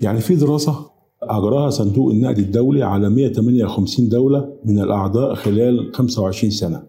يعني 0.00 0.20
في 0.20 0.34
دراسة 0.34 0.90
أجراها 1.30 1.70
صندوق 1.70 2.10
النقد 2.10 2.38
الدولي 2.38 2.82
على 2.82 3.10
158 3.10 4.08
دولة 4.08 4.52
من 4.64 4.78
الأعضاء 4.78 5.34
خلال 5.34 5.94
25 5.94 6.50
سنة. 6.50 6.82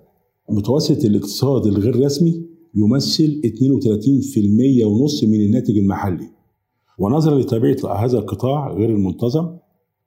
متوسط 0.50 1.06
الاقتصاد 1.06 1.66
الغير 1.66 2.06
رسمي 2.06 2.46
يمثل 2.76 3.42
32% 3.46 4.86
ونص 4.86 5.24
من 5.24 5.42
الناتج 5.42 5.78
المحلي. 5.78 6.30
ونظرا 7.00 7.40
لطبيعة 7.40 8.06
هذا 8.06 8.18
القطاع 8.18 8.74
غير 8.74 8.90
المنتظم 8.90 9.50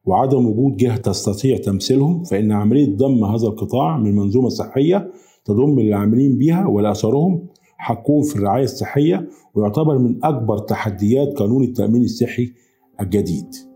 وعدم 0.04 0.47
وجود 0.47 0.76
جهة 0.76 0.97
تستطيع 0.97 1.56
تمثيلهم 1.56 2.25
فإن 2.25 2.52
عملية 2.52 2.97
ضم 2.97 3.25
هذا 3.25 3.47
القطاع 3.47 3.99
من 3.99 4.16
منظومة 4.16 4.49
صحية 4.49 5.11
تضم 5.44 5.78
العاملين 5.78 6.38
بها 6.38 6.66
ولأثرهم 6.66 7.47
حقهم 7.76 8.23
في 8.23 8.37
الرعاية 8.37 8.64
الصحية 8.64 9.28
ويعتبر 9.54 9.99
من 9.99 10.25
أكبر 10.25 10.58
تحديات 10.58 11.38
قانون 11.38 11.64
التأمين 11.64 12.04
الصحي 12.04 12.52
الجديد. 13.00 13.67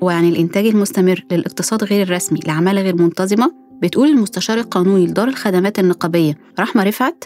وعن 0.00 0.28
الإنتاج 0.28 0.66
المستمر 0.66 1.24
للاقتصاد 1.32 1.84
غير 1.84 2.02
الرسمي 2.02 2.40
لعمالة 2.46 2.82
غير 2.82 2.96
منتظمة 2.96 3.52
بتقول 3.82 4.08
المستشار 4.08 4.58
القانوني 4.58 5.06
لدار 5.06 5.28
الخدمات 5.28 5.78
النقابية 5.78 6.38
رحمة 6.60 6.82
رفعت 6.82 7.24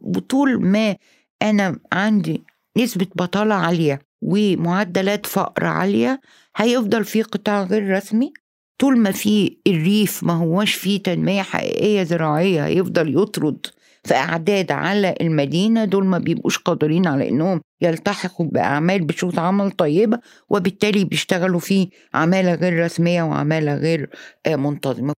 وطول 0.00 0.62
ما 0.66 0.96
أنا 1.42 1.78
عندي 1.92 2.44
نسبة 2.78 3.06
بطالة 3.14 3.54
عالية 3.54 3.98
ومعدلات 4.22 5.26
فقر 5.26 5.64
عالية 5.66 6.20
هيفضل 6.56 7.04
في 7.04 7.22
قطاع 7.22 7.62
غير 7.62 7.96
رسمي؟ 7.96 8.32
طول 8.78 8.98
ما 8.98 9.10
في 9.10 9.56
الريف 9.66 10.24
ما 10.24 10.32
هوش 10.32 10.74
فيه 10.74 11.02
تنمية 11.02 11.42
حقيقية 11.42 12.02
زراعية 12.02 12.66
هيفضل 12.66 13.22
يطرد. 13.22 13.66
في 14.04 14.14
أعداد 14.14 14.72
على 14.72 15.14
المدينة 15.20 15.84
دول 15.84 16.04
ما 16.06 16.18
بيبقوش 16.18 16.58
قادرين 16.58 17.06
على 17.06 17.28
إنهم 17.28 17.60
يلتحقوا 17.82 18.46
بأعمال 18.46 19.04
بشروط 19.04 19.38
عمل 19.38 19.70
طيبة 19.70 20.18
وبالتالي 20.48 21.04
بيشتغلوا 21.04 21.60
في 21.60 21.88
عمالة 22.14 22.54
غير 22.54 22.84
رسمية 22.84 23.22
وعمالة 23.22 23.74
غير 23.74 24.10
منتظمة. 24.48 25.14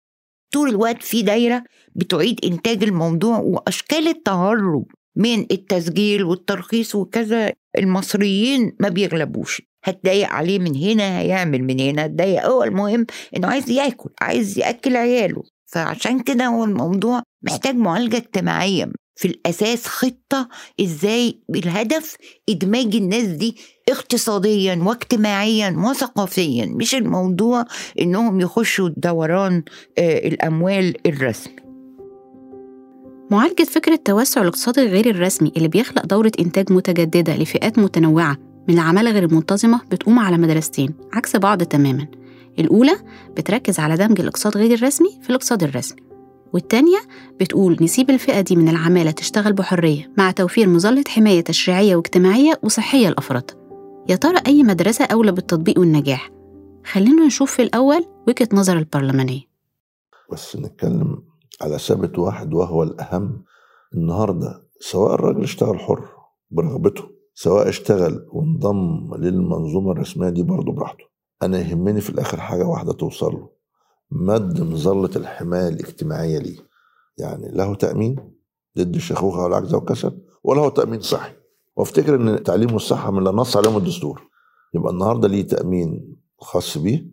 طول 0.54 0.70
الوقت 0.70 1.04
في 1.04 1.22
دايرة 1.22 1.64
بتعيد 1.96 2.46
إنتاج 2.46 2.84
الموضوع 2.84 3.38
وأشكال 3.40 4.08
التهرب 4.08 4.86
من 5.16 5.40
التسجيل 5.52 6.24
والترخيص 6.24 6.96
وكذا 6.96 7.54
المصريين 7.78 8.76
ما 8.80 8.90
بيغلبوش. 8.90 9.62
هتضايق 9.86 10.30
عليه 10.30 10.60
من 10.60 10.76
هنا 10.76 11.20
هيعمل 11.20 11.64
من 11.64 11.80
هنا 11.80 12.06
هتضايق. 12.06 12.46
هو 12.46 12.64
المهم 12.64 13.06
إنه 13.38 13.48
عايز 13.48 13.70
ياكل 13.70 14.10
عايز 14.22 14.60
يأكل 14.60 14.96
عياله. 14.96 15.44
فعشان 15.66 16.20
كده 16.20 16.46
هو 16.46 16.64
الموضوع 16.64 17.24
محتاج 17.44 17.76
معالجة 17.76 18.18
اجتماعية. 18.18 18.92
في 19.18 19.28
الأساس 19.28 19.88
خطة 19.88 20.50
إزاي 20.82 21.40
بالهدف 21.50 22.16
إدماج 22.50 22.96
الناس 22.96 23.28
دي 23.28 23.58
اقتصاديا 23.90 24.76
واجتماعيا 24.84 25.76
وثقافيا 25.78 26.66
مش 26.66 26.96
الموضوع 26.96 27.66
إنهم 28.02 28.40
يخشوا 28.40 28.90
دوران 28.98 29.64
الأموال 30.00 31.08
الرسمي. 31.08 31.56
معالجة 33.32 33.64
فكرة 33.64 34.00
توسع 34.06 34.42
الاقتصاد 34.42 34.80
الغير 34.80 35.10
الرسمي 35.10 35.52
اللي 35.58 35.68
بيخلق 35.68 36.06
دورة 36.06 36.32
إنتاج 36.40 36.72
متجددة 36.72 37.36
لفئات 37.36 37.80
متنوعة 37.80 38.38
من 38.68 38.74
العمالة 38.74 39.12
غير 39.12 39.24
المنتظمة 39.24 39.82
بتقوم 39.92 40.20
على 40.20 40.38
مدرستين 40.38 40.94
عكس 41.14 41.36
بعض 41.36 41.64
تماما. 41.64 42.08
الأولى 42.60 42.96
بتركز 43.38 43.80
على 43.80 43.96
دمج 43.96 44.20
الاقتصاد 44.20 44.58
غير 44.58 44.74
الرسمي 44.74 45.20
في 45.22 45.30
الاقتصاد 45.30 45.64
الرسمي 45.64 46.06
والتانية 46.54 46.98
بتقول 47.40 47.78
نسيب 47.82 48.10
الفئة 48.10 48.42
دي 48.42 48.56
من 48.56 48.70
العمالة 48.70 49.12
تشتغل 49.12 49.54
بحرية 49.54 50.12
مع 50.18 50.32
توفير 50.32 50.70
مظلة 50.70 51.04
حماية 51.08 51.42
تشريعية 51.42 51.96
واجتماعية 51.96 52.60
وصحية 52.64 53.10
لأفرادها. 53.10 53.58
يا 54.10 54.16
ترى 54.16 54.40
أي 54.48 54.64
مدرسة 54.64 55.06
أولى 55.06 55.32
بالتطبيق 55.32 55.80
والنجاح؟ 55.80 56.32
خلينا 56.86 57.26
نشوف 57.26 57.52
في 57.52 57.62
الأول 57.62 58.06
وجهة 58.28 58.50
نظر 58.54 58.78
البرلمانية. 58.78 59.42
بس 60.32 60.56
نتكلم 60.56 61.24
على 61.62 61.80
ثابت 61.80 62.20
واحد 62.20 62.54
وهو 62.54 62.84
الأهم 62.84 63.44
النهاردة 63.96 64.64
سواء 64.80 65.14
الراجل 65.14 65.44
اشتغل 65.44 65.80
حر 65.80 66.06
برغبته 66.52 67.04
سواء 67.34 67.70
اشتغل 67.70 68.26
وانضم 68.32 69.16
للمنظومة 69.18 69.92
الرسمية 69.92 70.30
دي 70.30 70.44
برضه 70.44 70.72
براحته. 70.72 71.15
أنا 71.46 71.60
يهمني 71.60 72.02
في 72.02 72.10
الآخر 72.10 72.40
حاجة 72.40 72.64
واحدة 72.64 72.94
توصل 72.94 73.34
له. 73.34 73.50
مد 74.12 74.62
مظلة 74.62 75.10
الحماية 75.16 75.68
الاجتماعية 75.68 76.40
ليه. 76.40 76.58
يعني 77.18 77.52
له 77.52 77.76
تأمين 77.76 78.16
ضد 78.78 78.96
الشيخوخة 78.96 79.44
والعجز 79.44 79.74
والكسل 79.74 80.22
وله 80.44 80.70
تأمين 80.70 81.02
صحي. 81.02 81.34
وافتكر 81.76 82.16
إن 82.16 82.30
التعليم 82.30 82.74
والصحة 82.74 83.12
من 83.12 83.18
اللي 83.18 83.30
نص 83.30 83.58
عليهم 83.58 83.78
الدستور. 83.78 84.30
يبقى 84.74 84.94
النهاردة 84.94 85.28
ليه 85.28 85.48
تأمين 85.48 86.16
خاص 86.40 86.78
بيه 86.78 87.06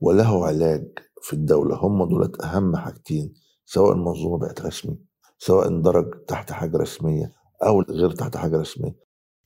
وله 0.00 0.46
علاج 0.46 0.88
في 1.22 1.32
الدولة. 1.32 1.76
هم 1.76 2.04
دولت 2.04 2.42
أهم 2.42 2.76
حاجتين 2.76 3.34
سواء 3.64 3.92
المنظومة 3.92 4.38
بقت 4.38 4.62
رسمي 4.62 4.98
سواء 5.38 5.68
اندرج 5.68 6.24
تحت 6.28 6.52
حاجة 6.52 6.76
رسمية 6.76 7.32
أو 7.62 7.82
غير 7.82 8.10
تحت 8.10 8.36
حاجة 8.36 8.56
رسمية. 8.56 8.96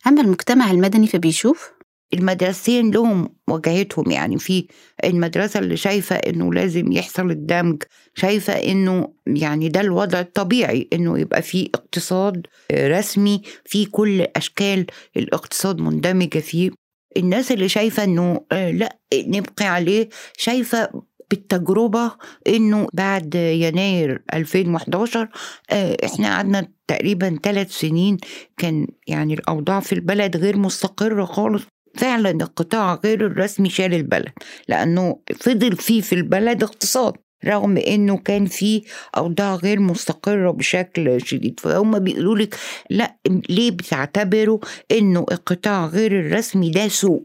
أما 0.06 0.20
المجتمع 0.22 0.70
المدني 0.70 1.06
فبيشوف؟ 1.06 1.72
المدرستين 2.14 2.90
لهم 2.90 3.28
وجهتهم 3.48 4.10
يعني 4.10 4.38
في 4.38 4.66
المدرسة 5.04 5.60
اللي 5.60 5.76
شايفة 5.76 6.16
إنه 6.16 6.52
لازم 6.54 6.92
يحصل 6.92 7.30
الدمج 7.30 7.82
شايفة 8.14 8.52
إنه 8.52 9.12
يعني 9.26 9.68
ده 9.68 9.80
الوضع 9.80 10.20
الطبيعي 10.20 10.88
إنه 10.92 11.18
يبقى 11.18 11.42
في 11.42 11.70
اقتصاد 11.74 12.46
رسمي 12.72 13.42
في 13.64 13.84
كل 13.84 14.26
أشكال 14.36 14.86
الاقتصاد 15.16 15.80
مندمجة 15.80 16.38
فيه. 16.38 16.70
الناس 17.16 17.52
اللي 17.52 17.68
شايفة 17.68 18.04
إنه 18.04 18.40
آه، 18.52 18.70
لأ 18.70 18.98
نبقي 19.14 19.66
عليه 19.66 20.08
شايفة 20.36 21.02
بالتجربة 21.30 22.12
إنه 22.46 22.86
بعد 22.92 23.34
يناير 23.34 24.22
2011 24.34 25.28
آه، 25.70 25.96
إحنا 26.04 26.28
قعدنا 26.28 26.68
تقريبا 26.86 27.38
ثلاث 27.42 27.72
سنين 27.72 28.16
كان 28.56 28.86
يعني 29.06 29.34
الأوضاع 29.34 29.80
في 29.80 29.92
البلد 29.92 30.36
غير 30.36 30.56
مستقرة 30.56 31.24
خالص. 31.24 31.62
فعلا 31.94 32.30
القطاع 32.30 33.00
غير 33.04 33.26
الرسمي 33.26 33.70
شال 33.70 33.94
البلد 33.94 34.32
لأنه 34.68 35.20
فضل 35.40 35.76
فيه 35.76 36.00
في 36.00 36.14
البلد 36.14 36.62
اقتصاد 36.62 37.12
رغم 37.44 37.76
إنه 37.76 38.16
كان 38.16 38.46
في 38.46 38.82
أوضاع 39.16 39.54
غير 39.54 39.80
مستقرة 39.80 40.50
بشكل 40.50 41.26
شديد. 41.26 41.60
فهم 41.60 41.98
بيقولوا 41.98 42.36
لك 42.38 42.56
لا 42.90 43.16
ليه 43.48 43.70
بتعتبروا 43.70 44.58
إنه 44.92 45.26
القطاع 45.32 45.86
غير 45.86 46.20
الرسمي 46.20 46.70
ده 46.70 46.88
سوء؟ 46.88 47.22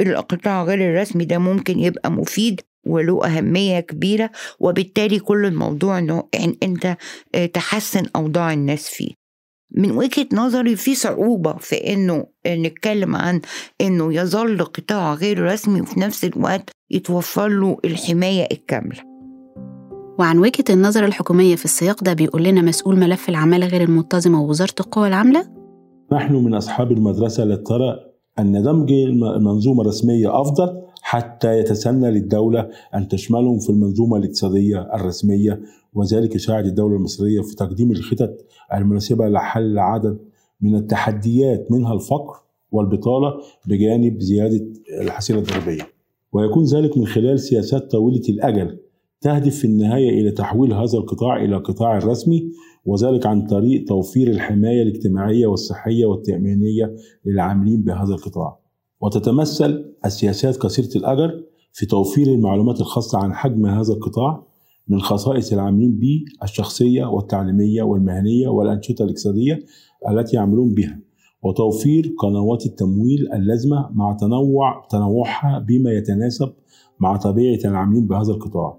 القطاع 0.00 0.64
غير 0.64 0.78
الرسمي 0.90 1.24
ده 1.24 1.38
ممكن 1.38 1.78
يبقى 1.78 2.10
مفيد 2.10 2.60
وله 2.86 3.26
أهمية 3.26 3.80
كبيرة 3.80 4.30
وبالتالي 4.60 5.18
كل 5.18 5.46
الموضوع 5.46 5.98
إنه 5.98 6.28
إن 6.34 6.56
أنت 6.62 6.96
آه، 7.34 7.46
تحسن 7.46 8.06
أوضاع 8.16 8.52
الناس 8.52 8.88
فيه. 8.88 9.23
من 9.70 9.90
وجهة 9.90 10.26
نظري 10.32 10.76
في 10.76 10.94
صعوبة 10.94 11.52
في 11.56 11.92
إنه 11.92 12.26
نتكلم 12.46 13.16
عن 13.16 13.40
إنه 13.80 14.14
يظل 14.14 14.64
قطاع 14.64 15.14
غير 15.14 15.42
رسمي 15.42 15.80
وفي 15.80 16.00
نفس 16.00 16.24
الوقت 16.24 16.70
يتوفر 16.90 17.48
له 17.48 17.76
الحماية 17.84 18.48
الكاملة. 18.52 19.00
وعن 20.18 20.38
وجهة 20.38 20.64
النظر 20.70 21.04
الحكومية 21.04 21.56
في 21.56 21.64
السياق 21.64 22.04
ده 22.04 22.12
بيقول 22.12 22.44
لنا 22.44 22.60
مسؤول 22.62 22.96
ملف 22.98 23.28
العمالة 23.28 23.66
غير 23.66 23.82
المنتظمة 23.82 24.42
ووزارة 24.42 24.74
القوى 24.80 25.08
العاملة؟ 25.08 25.46
نحن 26.12 26.34
من 26.34 26.54
أصحاب 26.54 26.92
المدرسة 26.92 27.42
التي 27.42 27.62
ترى 27.62 27.96
أن 28.38 28.62
دمج 28.62 28.92
المنظومة 28.92 29.82
الرسمية 29.82 30.40
أفضل 30.40 30.82
حتى 31.02 31.58
يتسنى 31.58 32.10
للدولة 32.10 32.68
أن 32.94 33.08
تشملهم 33.08 33.58
في 33.58 33.70
المنظومة 33.70 34.16
الاقتصادية 34.16 34.90
الرسمية 34.94 35.60
وذلك 35.94 36.34
يساعد 36.34 36.66
الدولة 36.66 36.96
المصرية 36.96 37.40
في 37.40 37.54
تقديم 37.54 37.90
الخطط 37.90 38.30
المناسبة 38.74 39.28
لحل 39.28 39.78
عدد 39.78 40.18
من 40.60 40.74
التحديات 40.74 41.72
منها 41.72 41.94
الفقر 41.94 42.36
والبطالة 42.72 43.34
بجانب 43.66 44.20
زيادة 44.20 44.66
الحصيلة 45.00 45.38
الضريبية. 45.38 45.82
ويكون 46.32 46.64
ذلك 46.64 46.98
من 46.98 47.06
خلال 47.06 47.40
سياسات 47.40 47.90
طويلة 47.90 48.22
الأجل 48.28 48.78
تهدف 49.20 49.58
في 49.58 49.64
النهاية 49.64 50.20
إلى 50.20 50.30
تحويل 50.30 50.72
هذا 50.72 50.98
القطاع 50.98 51.44
إلى 51.44 51.56
قطاع 51.56 51.98
رسمي 51.98 52.50
وذلك 52.84 53.26
عن 53.26 53.46
طريق 53.46 53.84
توفير 53.84 54.28
الحماية 54.28 54.82
الاجتماعية 54.82 55.46
والصحية 55.46 56.06
والتأمينية 56.06 56.96
للعاملين 57.24 57.82
بهذا 57.82 58.14
القطاع. 58.14 58.58
وتتمثل 59.00 59.94
السياسات 60.04 60.56
قصيرة 60.56 60.96
الأجل 60.96 61.44
في 61.72 61.86
توفير 61.86 62.26
المعلومات 62.26 62.80
الخاصة 62.80 63.18
عن 63.18 63.34
حجم 63.34 63.66
هذا 63.66 63.92
القطاع 63.92 64.46
من 64.88 65.00
خصائص 65.00 65.52
العاملين 65.52 65.98
به 65.98 66.24
الشخصية 66.42 67.04
والتعليمية 67.04 67.82
والمهنية 67.82 68.48
والأنشطة 68.48 69.02
الاقتصادية 69.04 69.58
التي 70.10 70.36
يعملون 70.36 70.74
بها 70.74 71.00
وتوفير 71.42 72.14
قنوات 72.18 72.66
التمويل 72.66 73.32
اللازمة 73.34 73.90
مع 73.92 74.16
تنوع 74.20 74.86
تنوعها 74.90 75.58
بما 75.58 75.90
يتناسب 75.90 76.52
مع 77.00 77.16
طبيعة 77.16 77.58
العاملين 77.64 78.06
بهذا 78.06 78.32
القطاع. 78.32 78.78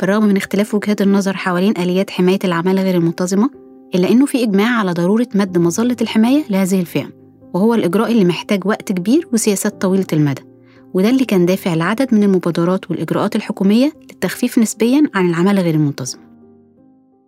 بالرغم 0.00 0.24
من 0.24 0.36
اختلاف 0.36 0.74
وجهات 0.74 1.02
النظر 1.02 1.32
حوالين 1.36 1.78
آليات 1.78 2.10
حماية 2.10 2.38
العمالة 2.44 2.82
غير 2.82 2.94
المنتظمة 2.94 3.50
إلا 3.94 4.10
إنه 4.10 4.26
في 4.26 4.42
إجماع 4.42 4.78
على 4.78 4.92
ضرورة 4.92 5.28
مد 5.34 5.58
مظلة 5.58 5.96
الحماية 6.00 6.44
لهذه 6.50 6.80
الفئة 6.80 7.06
وهو 7.54 7.74
الإجراء 7.74 8.12
اللي 8.12 8.24
محتاج 8.24 8.66
وقت 8.66 8.92
كبير 8.92 9.28
وسياسات 9.32 9.82
طويلة 9.82 10.06
المدى. 10.12 10.47
وده 10.94 11.10
اللي 11.10 11.24
كان 11.24 11.46
دافع 11.46 11.74
لعدد 11.74 12.14
من 12.14 12.22
المبادرات 12.22 12.90
والإجراءات 12.90 13.36
الحكومية 13.36 13.92
للتخفيف 14.10 14.58
نسبيا 14.58 15.02
عن 15.14 15.28
العمالة 15.28 15.62
غير 15.62 15.74
المنتظمة 15.74 16.22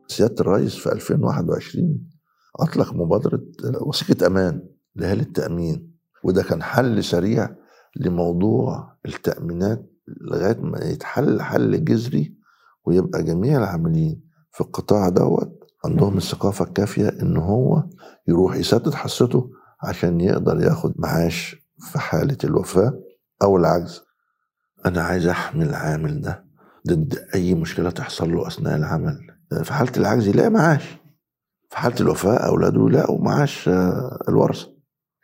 سيادة 0.08 0.34
الرئيس 0.40 0.74
في 0.76 0.92
2021 0.92 2.06
أطلق 2.60 2.92
مبادرة 2.94 3.42
وثيقة 3.80 4.26
أمان 4.26 4.62
لأهل 4.96 5.20
التأمين 5.20 5.90
وده 6.24 6.42
كان 6.42 6.62
حل 6.62 7.04
سريع 7.04 7.56
لموضوع 7.96 8.96
التأمينات 9.06 9.90
لغاية 10.20 10.60
ما 10.60 10.78
يتحل 10.84 11.42
حل 11.42 11.84
جذري 11.84 12.34
ويبقى 12.86 13.22
جميع 13.22 13.58
العاملين 13.58 14.22
في 14.52 14.60
القطاع 14.60 15.08
دوت 15.08 15.58
عندهم 15.84 16.16
الثقافة 16.16 16.64
الكافية 16.64 17.08
إن 17.08 17.36
هو 17.36 17.84
يروح 18.28 18.56
يسدد 18.56 18.94
حصته 18.94 19.50
عشان 19.82 20.20
يقدر 20.20 20.60
ياخد 20.60 20.94
معاش 20.96 21.56
في 21.92 21.98
حالة 21.98 22.36
الوفاة. 22.44 22.92
أو 23.42 23.56
العجز. 23.56 24.02
أنا 24.86 25.02
عايز 25.02 25.26
أحمي 25.26 25.64
العامل 25.64 26.20
ده 26.20 26.44
ضد 26.88 27.18
أي 27.34 27.54
مشكلة 27.54 27.90
تحصل 27.90 28.32
له 28.34 28.46
أثناء 28.46 28.76
العمل. 28.76 29.18
في 29.62 29.72
حالة 29.72 29.92
العجز 29.96 30.26
يلاقي 30.28 30.50
معاش. 30.50 30.96
في 31.70 31.76
حالة 31.78 32.00
الوفاة 32.00 32.36
أولاده 32.36 32.86
يلاقوا 32.88 33.24
معاش 33.24 33.68
آه، 33.68 34.18
الورثة. 34.28 34.68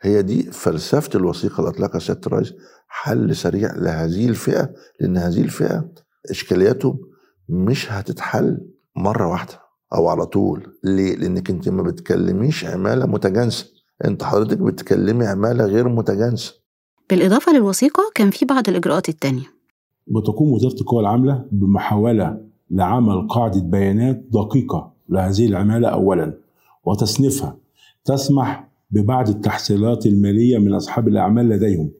هي 0.01 0.21
دي 0.21 0.43
فلسفة 0.51 1.09
الوثيقة 1.15 1.59
اللي 1.59 1.69
أطلقها 1.69 1.99
سيادة 1.99 2.21
الرئيس 2.27 2.53
حل 2.87 3.35
سريع 3.35 3.75
لهذه 3.75 4.29
الفئة 4.29 4.73
لأن 4.99 5.17
هذه 5.17 5.41
الفئة 5.41 5.91
إشكالياتهم 6.31 6.99
مش 7.49 7.91
هتتحل 7.91 8.67
مرة 8.95 9.27
واحدة 9.27 9.53
أو 9.93 10.07
على 10.07 10.25
طول. 10.25 10.77
ليه؟ 10.83 11.15
لأنك 11.15 11.49
أنت 11.49 11.69
ما 11.69 11.83
بتكلميش 11.83 12.65
عمالة 12.65 13.05
متجانسة. 13.05 13.65
أنت 14.05 14.23
حضرتك 14.23 14.57
بتكلمي 14.57 15.27
عمالة 15.27 15.65
غير 15.65 15.89
متجانسة. 15.89 16.53
بالإضافة 17.09 17.53
للوثيقة 17.53 18.03
كان 18.15 18.29
في 18.31 18.45
بعض 18.45 18.69
الإجراءات 18.69 19.09
التانية. 19.09 19.45
وتقوم 20.15 20.51
وزارة 20.51 20.81
القوى 20.81 20.99
العاملة 20.99 21.45
بمحاولة 21.51 22.41
لعمل 22.71 23.27
قاعدة 23.27 23.61
بيانات 23.61 24.25
دقيقة 24.31 24.93
لهذه 25.09 25.45
العمالة 25.45 25.87
أولا 25.87 26.37
وتصنيفها 26.85 27.57
تسمح 28.05 28.67
ببعض 28.91 29.29
التحصيلات 29.29 30.05
المالية 30.05 30.57
من 30.57 30.73
أصحاب 30.73 31.07
الأعمال 31.07 31.49
لديهم 31.49 31.91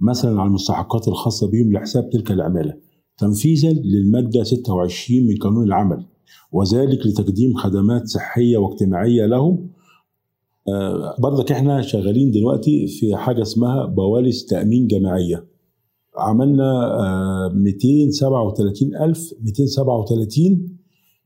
مثلا 0.00 0.40
على 0.40 0.48
المستحقات 0.48 1.08
الخاصة 1.08 1.50
بهم 1.50 1.72
لحساب 1.72 2.10
تلك 2.10 2.30
العمالة. 2.30 2.74
تنفيذا 3.18 3.72
للمادة 3.72 4.42
26 4.42 5.26
من 5.26 5.36
قانون 5.36 5.64
العمل 5.64 6.06
وذلك 6.52 7.06
لتقديم 7.06 7.54
خدمات 7.54 8.06
صحية 8.06 8.56
واجتماعية 8.56 9.26
لهم 9.26 9.70
برضك 11.18 11.52
إحنا 11.52 11.82
شغالين 11.82 12.30
دلوقتي 12.30 12.86
في 12.86 13.16
حاجة 13.16 13.42
اسمها 13.42 13.86
بواليس 13.86 14.46
تأمين 14.46 14.86
جماعية 14.86 15.46
عملنا 16.16 16.98
آه، 17.00 17.52
237 17.54 18.96
ألف 18.96 19.34
237 19.42 20.76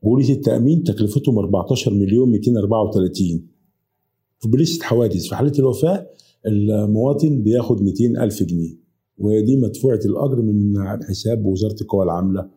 بوليس 0.03 0.29
التأمين 0.29 0.83
تكلفتهم 0.83 1.37
14 1.37 1.93
مليون 1.93 2.29
234 2.29 3.47
في 4.39 4.47
بوليس 4.49 4.81
حوادث 4.81 5.25
في 5.27 5.35
حالة 5.35 5.51
الوفاة 5.59 6.07
المواطن 6.47 7.43
بياخد 7.43 7.81
200 7.81 8.23
ألف 8.23 8.43
جنيه. 8.43 8.85
وهي 9.17 9.41
دي 9.41 9.55
مدفوعة 9.57 9.99
الأجر 10.05 10.41
من 10.41 10.73
حساب 11.09 11.45
وزارة 11.45 11.75
القوى 11.81 12.03
العاملة. 12.03 12.49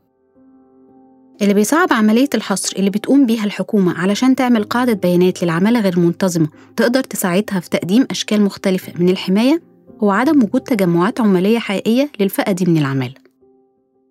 اللي 1.43 1.55
بيصعب 1.55 1.93
عملية 1.93 2.29
الحصر 2.35 2.77
اللي 2.79 2.91
بتقوم 2.91 3.27
بيها 3.27 3.45
الحكومة 3.45 3.99
علشان 3.99 4.37
تعمل 4.37 4.65
قاعدة 4.65 4.93
بيانات 4.93 5.43
للعمالة 5.43 5.81
غير 5.81 5.93
المنتظمة 5.93 6.49
تقدر 6.77 7.01
تساعدها 7.03 7.61
في 7.61 7.71
تقديم 7.71 8.07
أشكال 8.11 8.43
مختلفة 8.43 8.93
من 8.99 9.09
الحماية 9.09 9.63
هو 10.03 10.11
عدم 10.11 10.43
وجود 10.43 10.61
تجمعات 10.61 11.21
عمالية 11.21 11.59
حقيقية 11.59 12.11
للفئة 12.21 12.53
دي 12.53 12.65
من 12.65 12.79
العمالة. 12.79 13.15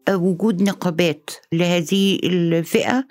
وجود 0.10 0.62
نقابات 0.62 1.30
لهذه 1.54 2.20
الفئة 2.24 3.08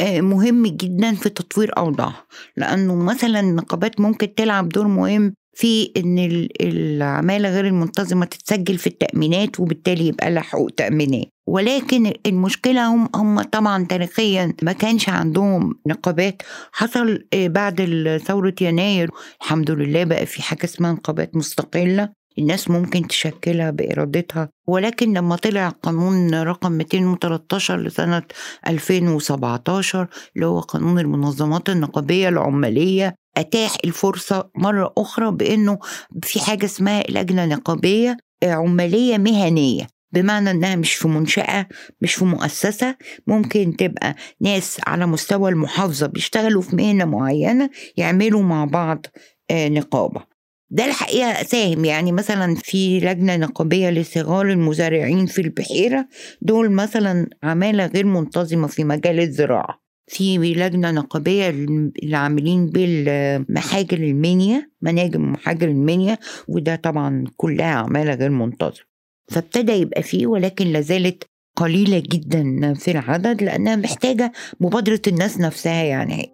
آه، 0.00 0.20
مهم 0.20 0.66
جدا 0.66 1.14
في 1.14 1.28
تطوير 1.28 1.78
أوضاعها 1.78 2.24
لأنه 2.56 2.94
مثلا 2.94 3.40
النقابات 3.40 4.00
ممكن 4.00 4.34
تلعب 4.34 4.68
دور 4.68 4.86
مهم 4.86 5.34
في 5.60 5.92
إن 5.96 6.18
ال- 6.18 6.48
العمالة 6.62 7.48
غير 7.50 7.66
المنتظمة 7.66 8.24
تتسجل 8.26 8.78
في 8.78 8.86
التأمينات 8.86 9.60
وبالتالي 9.60 10.06
يبقى 10.06 10.30
لها 10.30 10.42
حقوق 10.42 10.70
تامينيه 10.76 11.24
ولكن 11.48 12.12
المشكلة 12.26 12.86
هم 12.94 13.08
هم 13.14 13.42
طبعا 13.42 13.84
تاريخيا 13.84 14.52
ما 14.62 14.72
كانش 14.72 15.08
عندهم 15.08 15.74
نقابات. 15.86 16.42
حصل 16.72 17.24
آه، 17.34 17.46
بعد 17.48 17.80
ثورة 18.26 18.54
يناير 18.60 19.10
الحمد 19.42 19.70
لله 19.70 20.04
بقى 20.04 20.26
في 20.26 20.42
حاجة 20.42 20.64
اسمها 20.64 20.92
نقابات 20.92 21.36
مستقلة. 21.36 22.08
الناس 22.38 22.70
ممكن 22.70 23.06
تشكلها 23.08 23.70
بإرادتها. 23.70 24.48
ولكن 24.68 25.12
لما 25.14 25.36
طلع 25.36 25.68
قانون 25.68 26.34
رقم 26.34 26.72
213 26.72 27.80
لسنة 27.80 28.22
2017 28.68 30.06
اللي 30.36 30.46
هو 30.46 30.60
قانون 30.60 30.98
المنظمات 30.98 31.68
النقابية 31.70 32.28
العمالية 32.28 33.14
أتاح 33.36 33.76
الفرصة 33.84 34.50
مرة 34.56 34.92
أخرى 34.98 35.30
بأنه 35.30 35.78
في 36.22 36.40
حاجة 36.40 36.64
اسمها 36.64 37.02
لجنة 37.08 37.44
نقابية 37.46 38.16
عمالية 38.44 39.18
مهنية 39.18 39.86
بمعنى 40.12 40.50
إنها 40.50 40.76
مش 40.76 40.94
في 40.94 41.08
منشأة 41.08 41.66
مش 42.00 42.14
في 42.14 42.24
مؤسسة 42.24 42.96
ممكن 43.26 43.76
تبقى 43.76 44.14
ناس 44.40 44.80
على 44.86 45.06
مستوى 45.06 45.50
المحافظة 45.50 46.06
بيشتغلوا 46.06 46.62
في 46.62 46.76
مهنة 46.76 47.04
معينة 47.04 47.70
يعملوا 47.96 48.42
مع 48.42 48.64
بعض 48.64 49.06
آه، 49.50 49.68
نقابة. 49.68 50.24
ده 50.70 50.84
الحقيقة 50.84 51.42
ساهم 51.42 51.84
يعني 51.84 52.12
مثلا 52.12 52.54
في 52.54 53.00
لجنة 53.00 53.36
نقابية 53.36 53.90
لصغار 53.90 54.48
المزارعين 54.50 55.26
في 55.26 55.40
البحيرة 55.40 56.08
دول 56.42 56.70
مثلا 56.72 57.26
عمالة 57.42 57.86
غير 57.86 58.06
منتظمة 58.06 58.66
في 58.66 58.84
مجال 58.84 59.20
الزراعة. 59.20 59.89
في 60.10 60.38
لجنة 60.38 60.90
نقابية 60.90 61.48
اللي 61.50 62.16
عاملين 62.16 62.66
بالمحاجر 62.66 63.96
المنيا 63.98 64.70
مناجم 64.82 65.32
محاجر 65.32 65.68
المنيا 65.68 66.18
وده 66.48 66.76
طبعا 66.76 67.24
كلها 67.36 67.74
عمالة 67.74 68.14
غير 68.14 68.30
منتظمة. 68.30 68.84
فابتدى 69.28 69.72
يبقى 69.72 70.02
فيه 70.02 70.26
ولكن 70.26 70.66
لازالت 70.66 71.24
قليلة 71.56 72.02
جدا 72.10 72.74
في 72.74 72.90
العدد 72.90 73.42
لأنها 73.42 73.76
محتاجة 73.76 74.32
مبادرة 74.60 75.00
الناس 75.06 75.40
نفسها 75.40 75.82
يعني. 75.84 76.32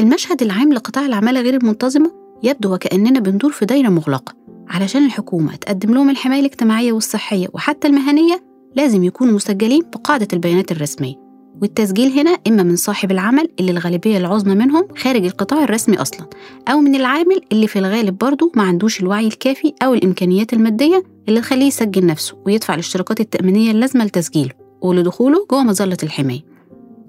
المشهد 0.00 0.42
العام 0.42 0.72
لقطاع 0.72 1.06
العمالة 1.06 1.40
غير 1.40 1.54
المنتظمة 1.54 2.12
يبدو 2.42 2.74
وكأننا 2.74 3.20
بندور 3.20 3.52
في 3.52 3.66
دايرة 3.66 3.88
مغلقة. 3.88 4.34
علشان 4.68 5.06
الحكومة 5.06 5.56
تقدم 5.56 5.94
لهم 5.94 6.10
الحماية 6.10 6.40
الاجتماعية 6.40 6.92
والصحية 6.92 7.48
وحتى 7.52 7.88
المهنية 7.88 8.44
لازم 8.76 9.04
يكونوا 9.04 9.34
مسجلين 9.34 9.82
بقاعدة 9.94 10.28
البيانات 10.32 10.72
الرسمية. 10.72 11.25
والتسجيل 11.62 12.12
هنا 12.18 12.30
إما 12.46 12.62
من 12.62 12.76
صاحب 12.76 13.10
العمل 13.10 13.48
اللي 13.60 13.70
الغالبية 13.72 14.18
العظمى 14.18 14.54
منهم 14.54 14.88
خارج 14.96 15.24
القطاع 15.24 15.64
الرسمي 15.64 15.96
أصلا 15.96 16.26
أو 16.68 16.80
من 16.80 16.94
العامل 16.94 17.40
اللي 17.52 17.66
في 17.66 17.78
الغالب 17.78 18.18
برضه 18.18 18.52
ما 18.56 18.62
عندوش 18.62 19.00
الوعي 19.00 19.26
الكافي 19.26 19.74
أو 19.82 19.94
الإمكانيات 19.94 20.52
المادية 20.52 21.02
اللي 21.28 21.40
تخليه 21.40 21.66
يسجل 21.66 22.06
نفسه 22.06 22.36
ويدفع 22.46 22.74
الاشتراكات 22.74 23.20
التأمينية 23.20 23.70
اللازمة 23.70 24.04
لتسجيله 24.04 24.50
ولدخوله 24.82 25.46
جوه 25.50 25.62
مظلة 25.62 25.96
الحماية 26.02 26.40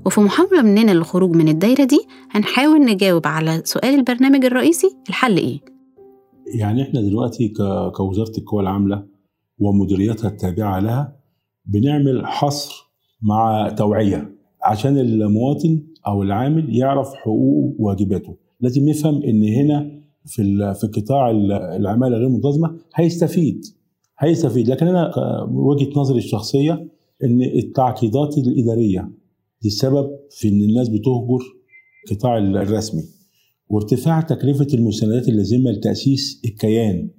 وفي 0.06 0.22
محاولة 0.22 0.62
مننا 0.62 0.92
للخروج 0.92 1.36
من 1.36 1.48
الدايرة 1.48 1.84
دي 1.84 2.00
هنحاول 2.32 2.80
نجاوب 2.86 3.28
على 3.28 3.62
سؤال 3.66 3.96
البرنامج 3.96 4.46
الرئيسي 4.46 4.96
الحل 5.10 5.38
إيه؟ 5.38 5.60
يعني 6.60 6.82
إحنا 6.82 7.02
دلوقتي 7.02 7.54
كوزارة 7.96 8.32
القوى 8.38 8.62
العاملة 8.62 9.06
ومديرياتها 9.60 10.28
التابعة 10.28 10.80
لها 10.80 11.16
بنعمل 11.66 12.28
حصر 12.28 12.88
مع 13.22 13.70
توعية 13.78 14.37
عشان 14.68 14.98
المواطن 14.98 15.84
أو 16.08 16.24
العامل 16.24 16.76
يعرف 16.76 17.14
حقوقه 17.14 17.74
وواجباته. 17.80 18.36
لازم 18.62 18.88
يفهم 18.90 19.24
إن 19.24 19.44
هنا 19.44 20.02
في 20.26 20.74
في 20.82 20.88
قطاع 20.88 21.32
ال- 21.32 21.52
العمالة 21.52 22.18
غير 22.18 22.28
المنتظمة 22.28 22.76
هيستفيد 22.96 23.66
هيستفيد. 24.20 24.68
لكن 24.70 24.88
أنا 24.88 25.12
ك- 25.16 25.50
وجهة 25.52 25.90
نظري 26.00 26.18
الشخصية 26.18 26.88
إن 27.24 27.42
التعقيدات 27.42 28.38
الإدارية 28.38 29.10
دي 29.62 29.68
السبب 29.68 30.10
في 30.32 30.48
إن 30.50 30.62
الناس 30.62 30.90
بتهجر 30.90 31.40
القطاع 32.12 32.38
الرسمي 32.38 33.04
وارتفاع 33.70 34.22
تكلفة 34.22 34.68
المساندات 34.74 35.28
اللازمة 35.30 35.72
لتأسيس 35.72 36.42
الكيان 36.46 37.10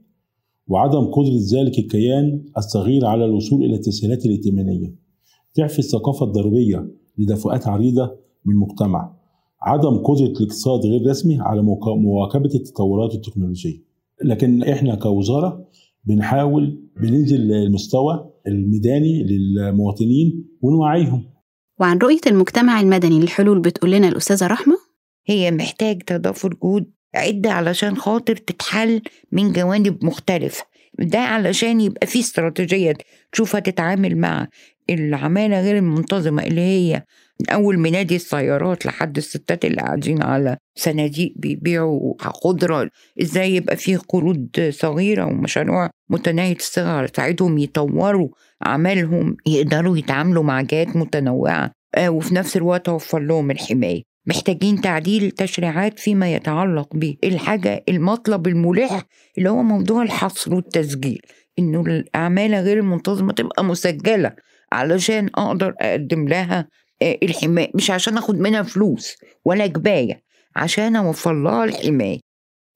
وعدم 0.69 1.05
قدرة 1.05 1.39
ذلك 1.55 1.79
الكيان 1.79 2.45
الصغير 2.59 3.07
على 3.07 3.25
الوصول 3.25 3.65
إلى 3.65 3.75
التسهيلات 3.75 4.27
الائتمانية 4.27 4.95
ضعف 5.59 5.79
الثقافة 5.79 6.27
الضريبية 6.27 6.89
لدفعات 7.19 7.69
عريضة 7.69 8.17
من 8.45 8.55
المجتمع 8.55 9.19
عدم 9.63 9.97
قدرة 9.99 10.27
الاقتصاد 10.27 10.81
غير 10.87 11.11
رسمي 11.11 11.39
على 11.41 11.63
مواكبة 11.87 12.55
التطورات 12.55 13.15
التكنولوجية. 13.15 13.83
لكن 14.25 14.63
إحنا 14.63 14.95
كوزارة 14.95 15.69
بنحاول 16.05 16.89
بننزل 17.03 17.53
المستوى 17.53 18.31
الميداني 18.47 19.25
للمواطنين 19.25 20.49
ونوعيهم. 20.63 21.25
وعن 21.81 21.99
رؤية 21.99 22.21
المجتمع 22.27 22.81
المدني 22.81 23.21
للحلول 23.21 23.61
بتقول 23.61 23.91
لنا 23.91 24.09
الأستاذة 24.09 24.47
رحمة؟ 24.47 24.75
هي 25.27 25.51
محتاج 25.51 26.03
تضافر 26.03 26.55
جهود 26.63 26.87
عدة 27.15 27.53
علشان 27.53 27.97
خاطر 27.97 28.37
تتحل 28.37 29.03
من 29.33 29.53
جوانب 29.53 30.05
مختلفة. 30.05 30.65
ده 30.99 31.19
علشان 31.19 31.81
يبقى 31.81 32.07
في 32.07 32.21
استراتيجية 32.21 32.95
تشوف 33.33 33.57
هتتعامل 33.57 34.17
مع 34.17 34.49
العمالة 34.91 35.61
غير 35.61 35.77
المنتظمة 35.77 36.43
اللي 36.43 36.61
هي 36.61 37.03
من 37.41 37.51
أول 37.51 37.79
منادي 37.79 38.17
السيارات 38.17 38.87
لحد 38.87 39.17
الستات 39.17 39.65
اللي 39.65 39.77
قاعدين 39.83 40.23
على 40.23 40.57
صناديق 40.79 41.33
بيبيعوا 41.37 42.15
خضرة 42.19 42.91
إزاي 43.23 43.55
يبقى 43.57 43.77
في 43.77 43.97
قروض 43.97 44.49
صغيرة 44.71 45.25
ومشاريع 45.27 45.91
متناهية 46.11 46.57
الصغر 46.57 47.07
تساعدهم 47.07 47.59
يطوروا 47.59 48.29
أعمالهم 48.67 49.37
يقدروا 49.47 49.99
يتعاملوا 49.99 50.43
مع 50.43 50.61
جهات 50.61 50.97
متنوعة 50.97 51.71
آه، 51.95 52.09
وفي 52.09 52.35
نفس 52.35 52.57
الوقت 52.57 52.87
توفر 52.87 53.19
لهم 53.19 53.51
الحماية. 53.51 54.03
محتاجين 54.29 54.81
تعديل 54.81 55.31
تشريعات 55.31 55.99
فيما 55.99 56.33
يتعلق 56.35 56.88
بالحاجة 56.97 57.85
المطلب 57.88 58.47
الملح 58.47 59.03
اللي 59.38 59.51
هو 59.51 59.62
موضوع 59.62 60.03
الحصر 60.03 60.55
والتسجيل. 60.55 61.21
إنه 61.59 61.81
الأعمال 61.81 62.55
غير 62.55 62.79
المنتظمة 62.79 63.33
تبقى 63.33 63.64
مسجلة 63.64 64.33
علشان 64.73 65.31
أقدر 65.35 65.75
أقدم 65.81 66.29
لها 66.29 66.69
آه، 67.03 67.19
الحماية. 67.23 67.71
مش 67.75 67.91
عشان 67.91 68.17
أخد 68.17 68.38
منها 68.38 68.62
فلوس 68.62 69.17
ولا 69.45 69.67
جباية 69.67 70.21
عشان 70.57 70.97
أوفر 70.97 71.33
لها 71.33 71.64
الحماية. 71.64 72.19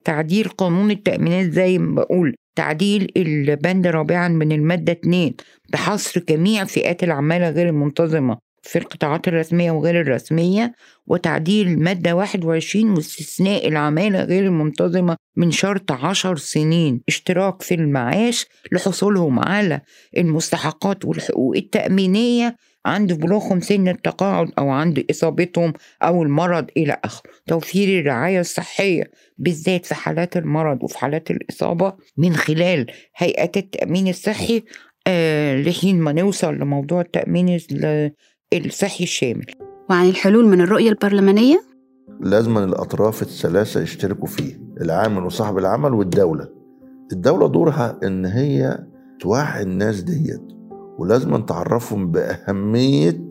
تعديل 0.05 0.47
قانون 0.49 0.91
التأمينات 0.91 1.51
زي 1.51 1.77
ما 1.77 1.95
بقول 1.95 2.35
تعديل 2.55 3.11
البند 3.17 3.87
رابعا 3.87 4.27
من 4.27 4.51
المادة 4.51 4.93
2 4.93 5.33
بحصر 5.73 6.21
جميع 6.29 6.65
فئات 6.65 7.03
العمالة 7.03 7.49
غير 7.49 7.69
المنتظمة. 7.69 8.37
في 8.63 8.79
القطاعات 8.79 9.27
الرسمية 9.27 9.71
وغير 9.71 10.01
الرسمية 10.01 10.73
وتعديل 11.07 11.67
المادة 11.67 12.13
21 12.15 12.89
واستثناء 12.89 13.67
العمالة 13.67 14.23
غير 14.23 14.43
المنتظمة 14.43 15.17
من 15.35 15.51
شرط 15.51 15.91
عشر 15.91 16.37
سنين. 16.37 17.01
اشتراك 17.07 17.61
في 17.61 17.73
المعاش 17.75 18.45
لحصولهم 18.71 19.39
على 19.39 19.81
المستحقات 20.17 21.05
والحقوق 21.05 21.55
التأمينية 21.55 22.55
عند 22.85 23.13
بلوغهم 23.13 23.59
سن 23.59 23.87
التقاعد 23.87 24.51
أو 24.59 24.69
عند 24.69 25.05
إصابتهم 25.11 25.73
أو 26.03 26.23
المرض 26.23 26.65
إلى 26.77 26.97
آخره. 27.03 27.29
توفير 27.47 27.99
الرعاية 27.99 28.39
الصحية 28.39 29.11
بالذات 29.37 29.85
في 29.85 29.95
حالات 29.95 30.37
المرض 30.37 30.83
وفي 30.83 30.97
حالات 30.97 31.31
الإصابة 31.31 31.93
من 32.17 32.35
خلال 32.35 32.85
هيئات 33.17 33.57
التأمين 33.57 34.07
الصحي 34.07 34.63
آه 35.07 35.61
لحين 35.61 35.99
ما 35.99 36.11
نوصل 36.11 36.53
لموضوع 36.55 37.01
التأمين 37.01 37.49
ال- 37.71 38.11
الصحي 38.57 39.03
الشامل. 39.03 39.45
وعن 39.89 40.09
الحلول 40.09 40.45
من 40.47 40.61
الرؤية 40.61 40.89
البرلمانية؟ 40.89 41.63
لازم 42.19 42.57
الأطراف 42.57 43.21
الثلاثة 43.21 43.81
يشتركوا 43.81 44.27
فيه 44.27 44.61
العامل 44.81 45.23
وصاحب 45.23 45.57
العمل 45.57 45.93
والدولة. 45.93 46.49
الدولة 47.11 47.47
دورها 47.47 47.99
إن 48.03 48.25
هي 48.25 48.79
توعي 49.19 49.63
الناس 49.63 50.01
ديت 50.01 50.41
ولازم 50.97 51.45
تعرفهم 51.45 52.11
بأهمية 52.11 53.29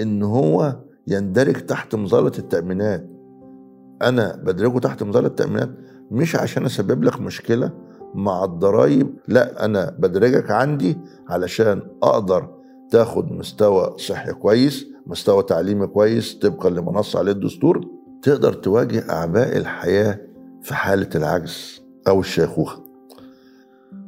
إن 0.00 0.22
هو 0.22 0.76
يندرج 1.06 1.54
تحت 1.54 1.94
مظلة 1.94 2.32
التأمينات. 2.38 3.10
أنا 4.02 4.36
بدرجه 4.36 4.78
تحت 4.78 5.02
مظلة 5.02 5.26
التأمينات 5.26 5.70
مش 6.10 6.36
عشان 6.36 6.64
أسبب 6.64 7.04
لك 7.04 7.20
مشكلة 7.20 7.72
مع 8.14 8.44
الضرايب 8.44 9.14
لا 9.28 9.64
أنا 9.64 9.96
بدرجك 9.98 10.50
عندي 10.50 10.98
علشان 11.28 11.82
أقدر 12.02 12.53
تاخد 12.94 13.32
مستوى 13.32 13.94
صحي 13.98 14.32
كويس 14.32 14.86
مستوى 15.06 15.42
تعليمي 15.42 15.86
كويس 15.86 16.34
طبقا 16.34 16.70
لما 16.70 16.92
نص 16.92 17.16
عليه 17.16 17.32
الدستور 17.32 17.88
تقدر 18.22 18.52
تواجه 18.52 19.10
اعباء 19.10 19.56
الحياة 19.56 20.20
في 20.62 20.74
حالة 20.74 21.08
العجز 21.14 21.82
أو 22.08 22.20
الشيخوخة. 22.20 22.84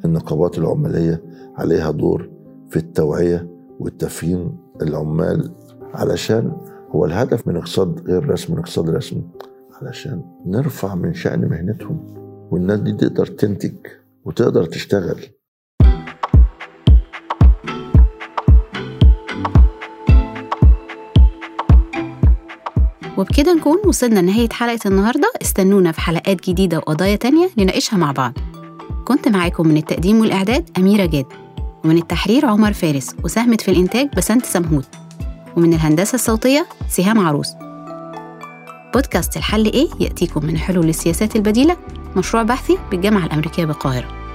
النقابات 0.04 0.58
العمالية 0.58 1.22
عليها 1.56 1.90
دور 1.90 2.30
في 2.70 2.76
التوعية 2.76 3.48
والتفهيم 3.80 4.56
العمال 4.82 5.50
علشان 5.94 6.52
هو 6.90 7.04
الهدف 7.04 7.48
من 7.48 7.56
اقتصاد 7.56 8.00
غير 8.10 8.30
رسمي 8.30 8.56
من 8.56 8.60
اقتصاد 8.62 8.90
رسمي 8.90 9.24
علشان 9.82 10.22
نرفع 10.46 10.94
من 10.94 11.14
شأن 11.14 11.48
مهنتهم. 11.48 12.14
والناس 12.50 12.80
دي 12.80 12.92
تقدر 12.92 13.26
تنتج 13.26 13.76
وتقدر 14.24 14.64
تشتغل. 14.64 15.20
وبكده 23.16 23.54
نكون 23.54 23.78
وصلنا 23.86 24.20
لنهاية 24.20 24.48
حلقة 24.52 24.78
النهاردة. 24.86 25.32
استنونا 25.42 25.92
في 25.92 26.00
حلقات 26.00 26.48
جديدة 26.48 26.78
وقضايا 26.78 27.16
تانية 27.16 27.50
نناقشها 27.58 27.96
مع 27.96 28.12
بعض. 28.12 28.32
كنت 29.04 29.28
معاكم 29.28 29.68
من 29.68 29.76
التقديم 29.76 30.20
والإعداد 30.20 30.70
أميرة 30.78 31.06
جاد 31.06 31.26
ومن 31.84 31.96
التحرير 31.98 32.46
عمر 32.46 32.72
فارس 32.72 33.16
وساهمت 33.24 33.60
في 33.60 33.70
الإنتاج 33.70 34.08
بسنت 34.16 34.46
سمهود 34.46 34.84
ومن 35.56 35.74
الهندسة 35.74 36.14
الصوتية 36.14 36.66
سهام 36.88 37.20
عروس. 37.26 37.48
بودكاست 38.94 39.36
الحل 39.36 39.64
إيه 39.66 39.88
يأتيكم 40.00 40.46
من 40.46 40.58
حلول 40.58 40.88
السياسات 40.88 41.36
البديلة 41.36 41.76
مشروع 42.16 42.42
بحثي 42.42 42.78
بالجامعة 42.90 43.26
الأمريكية 43.26 43.64
بالقاهرة 43.64 44.25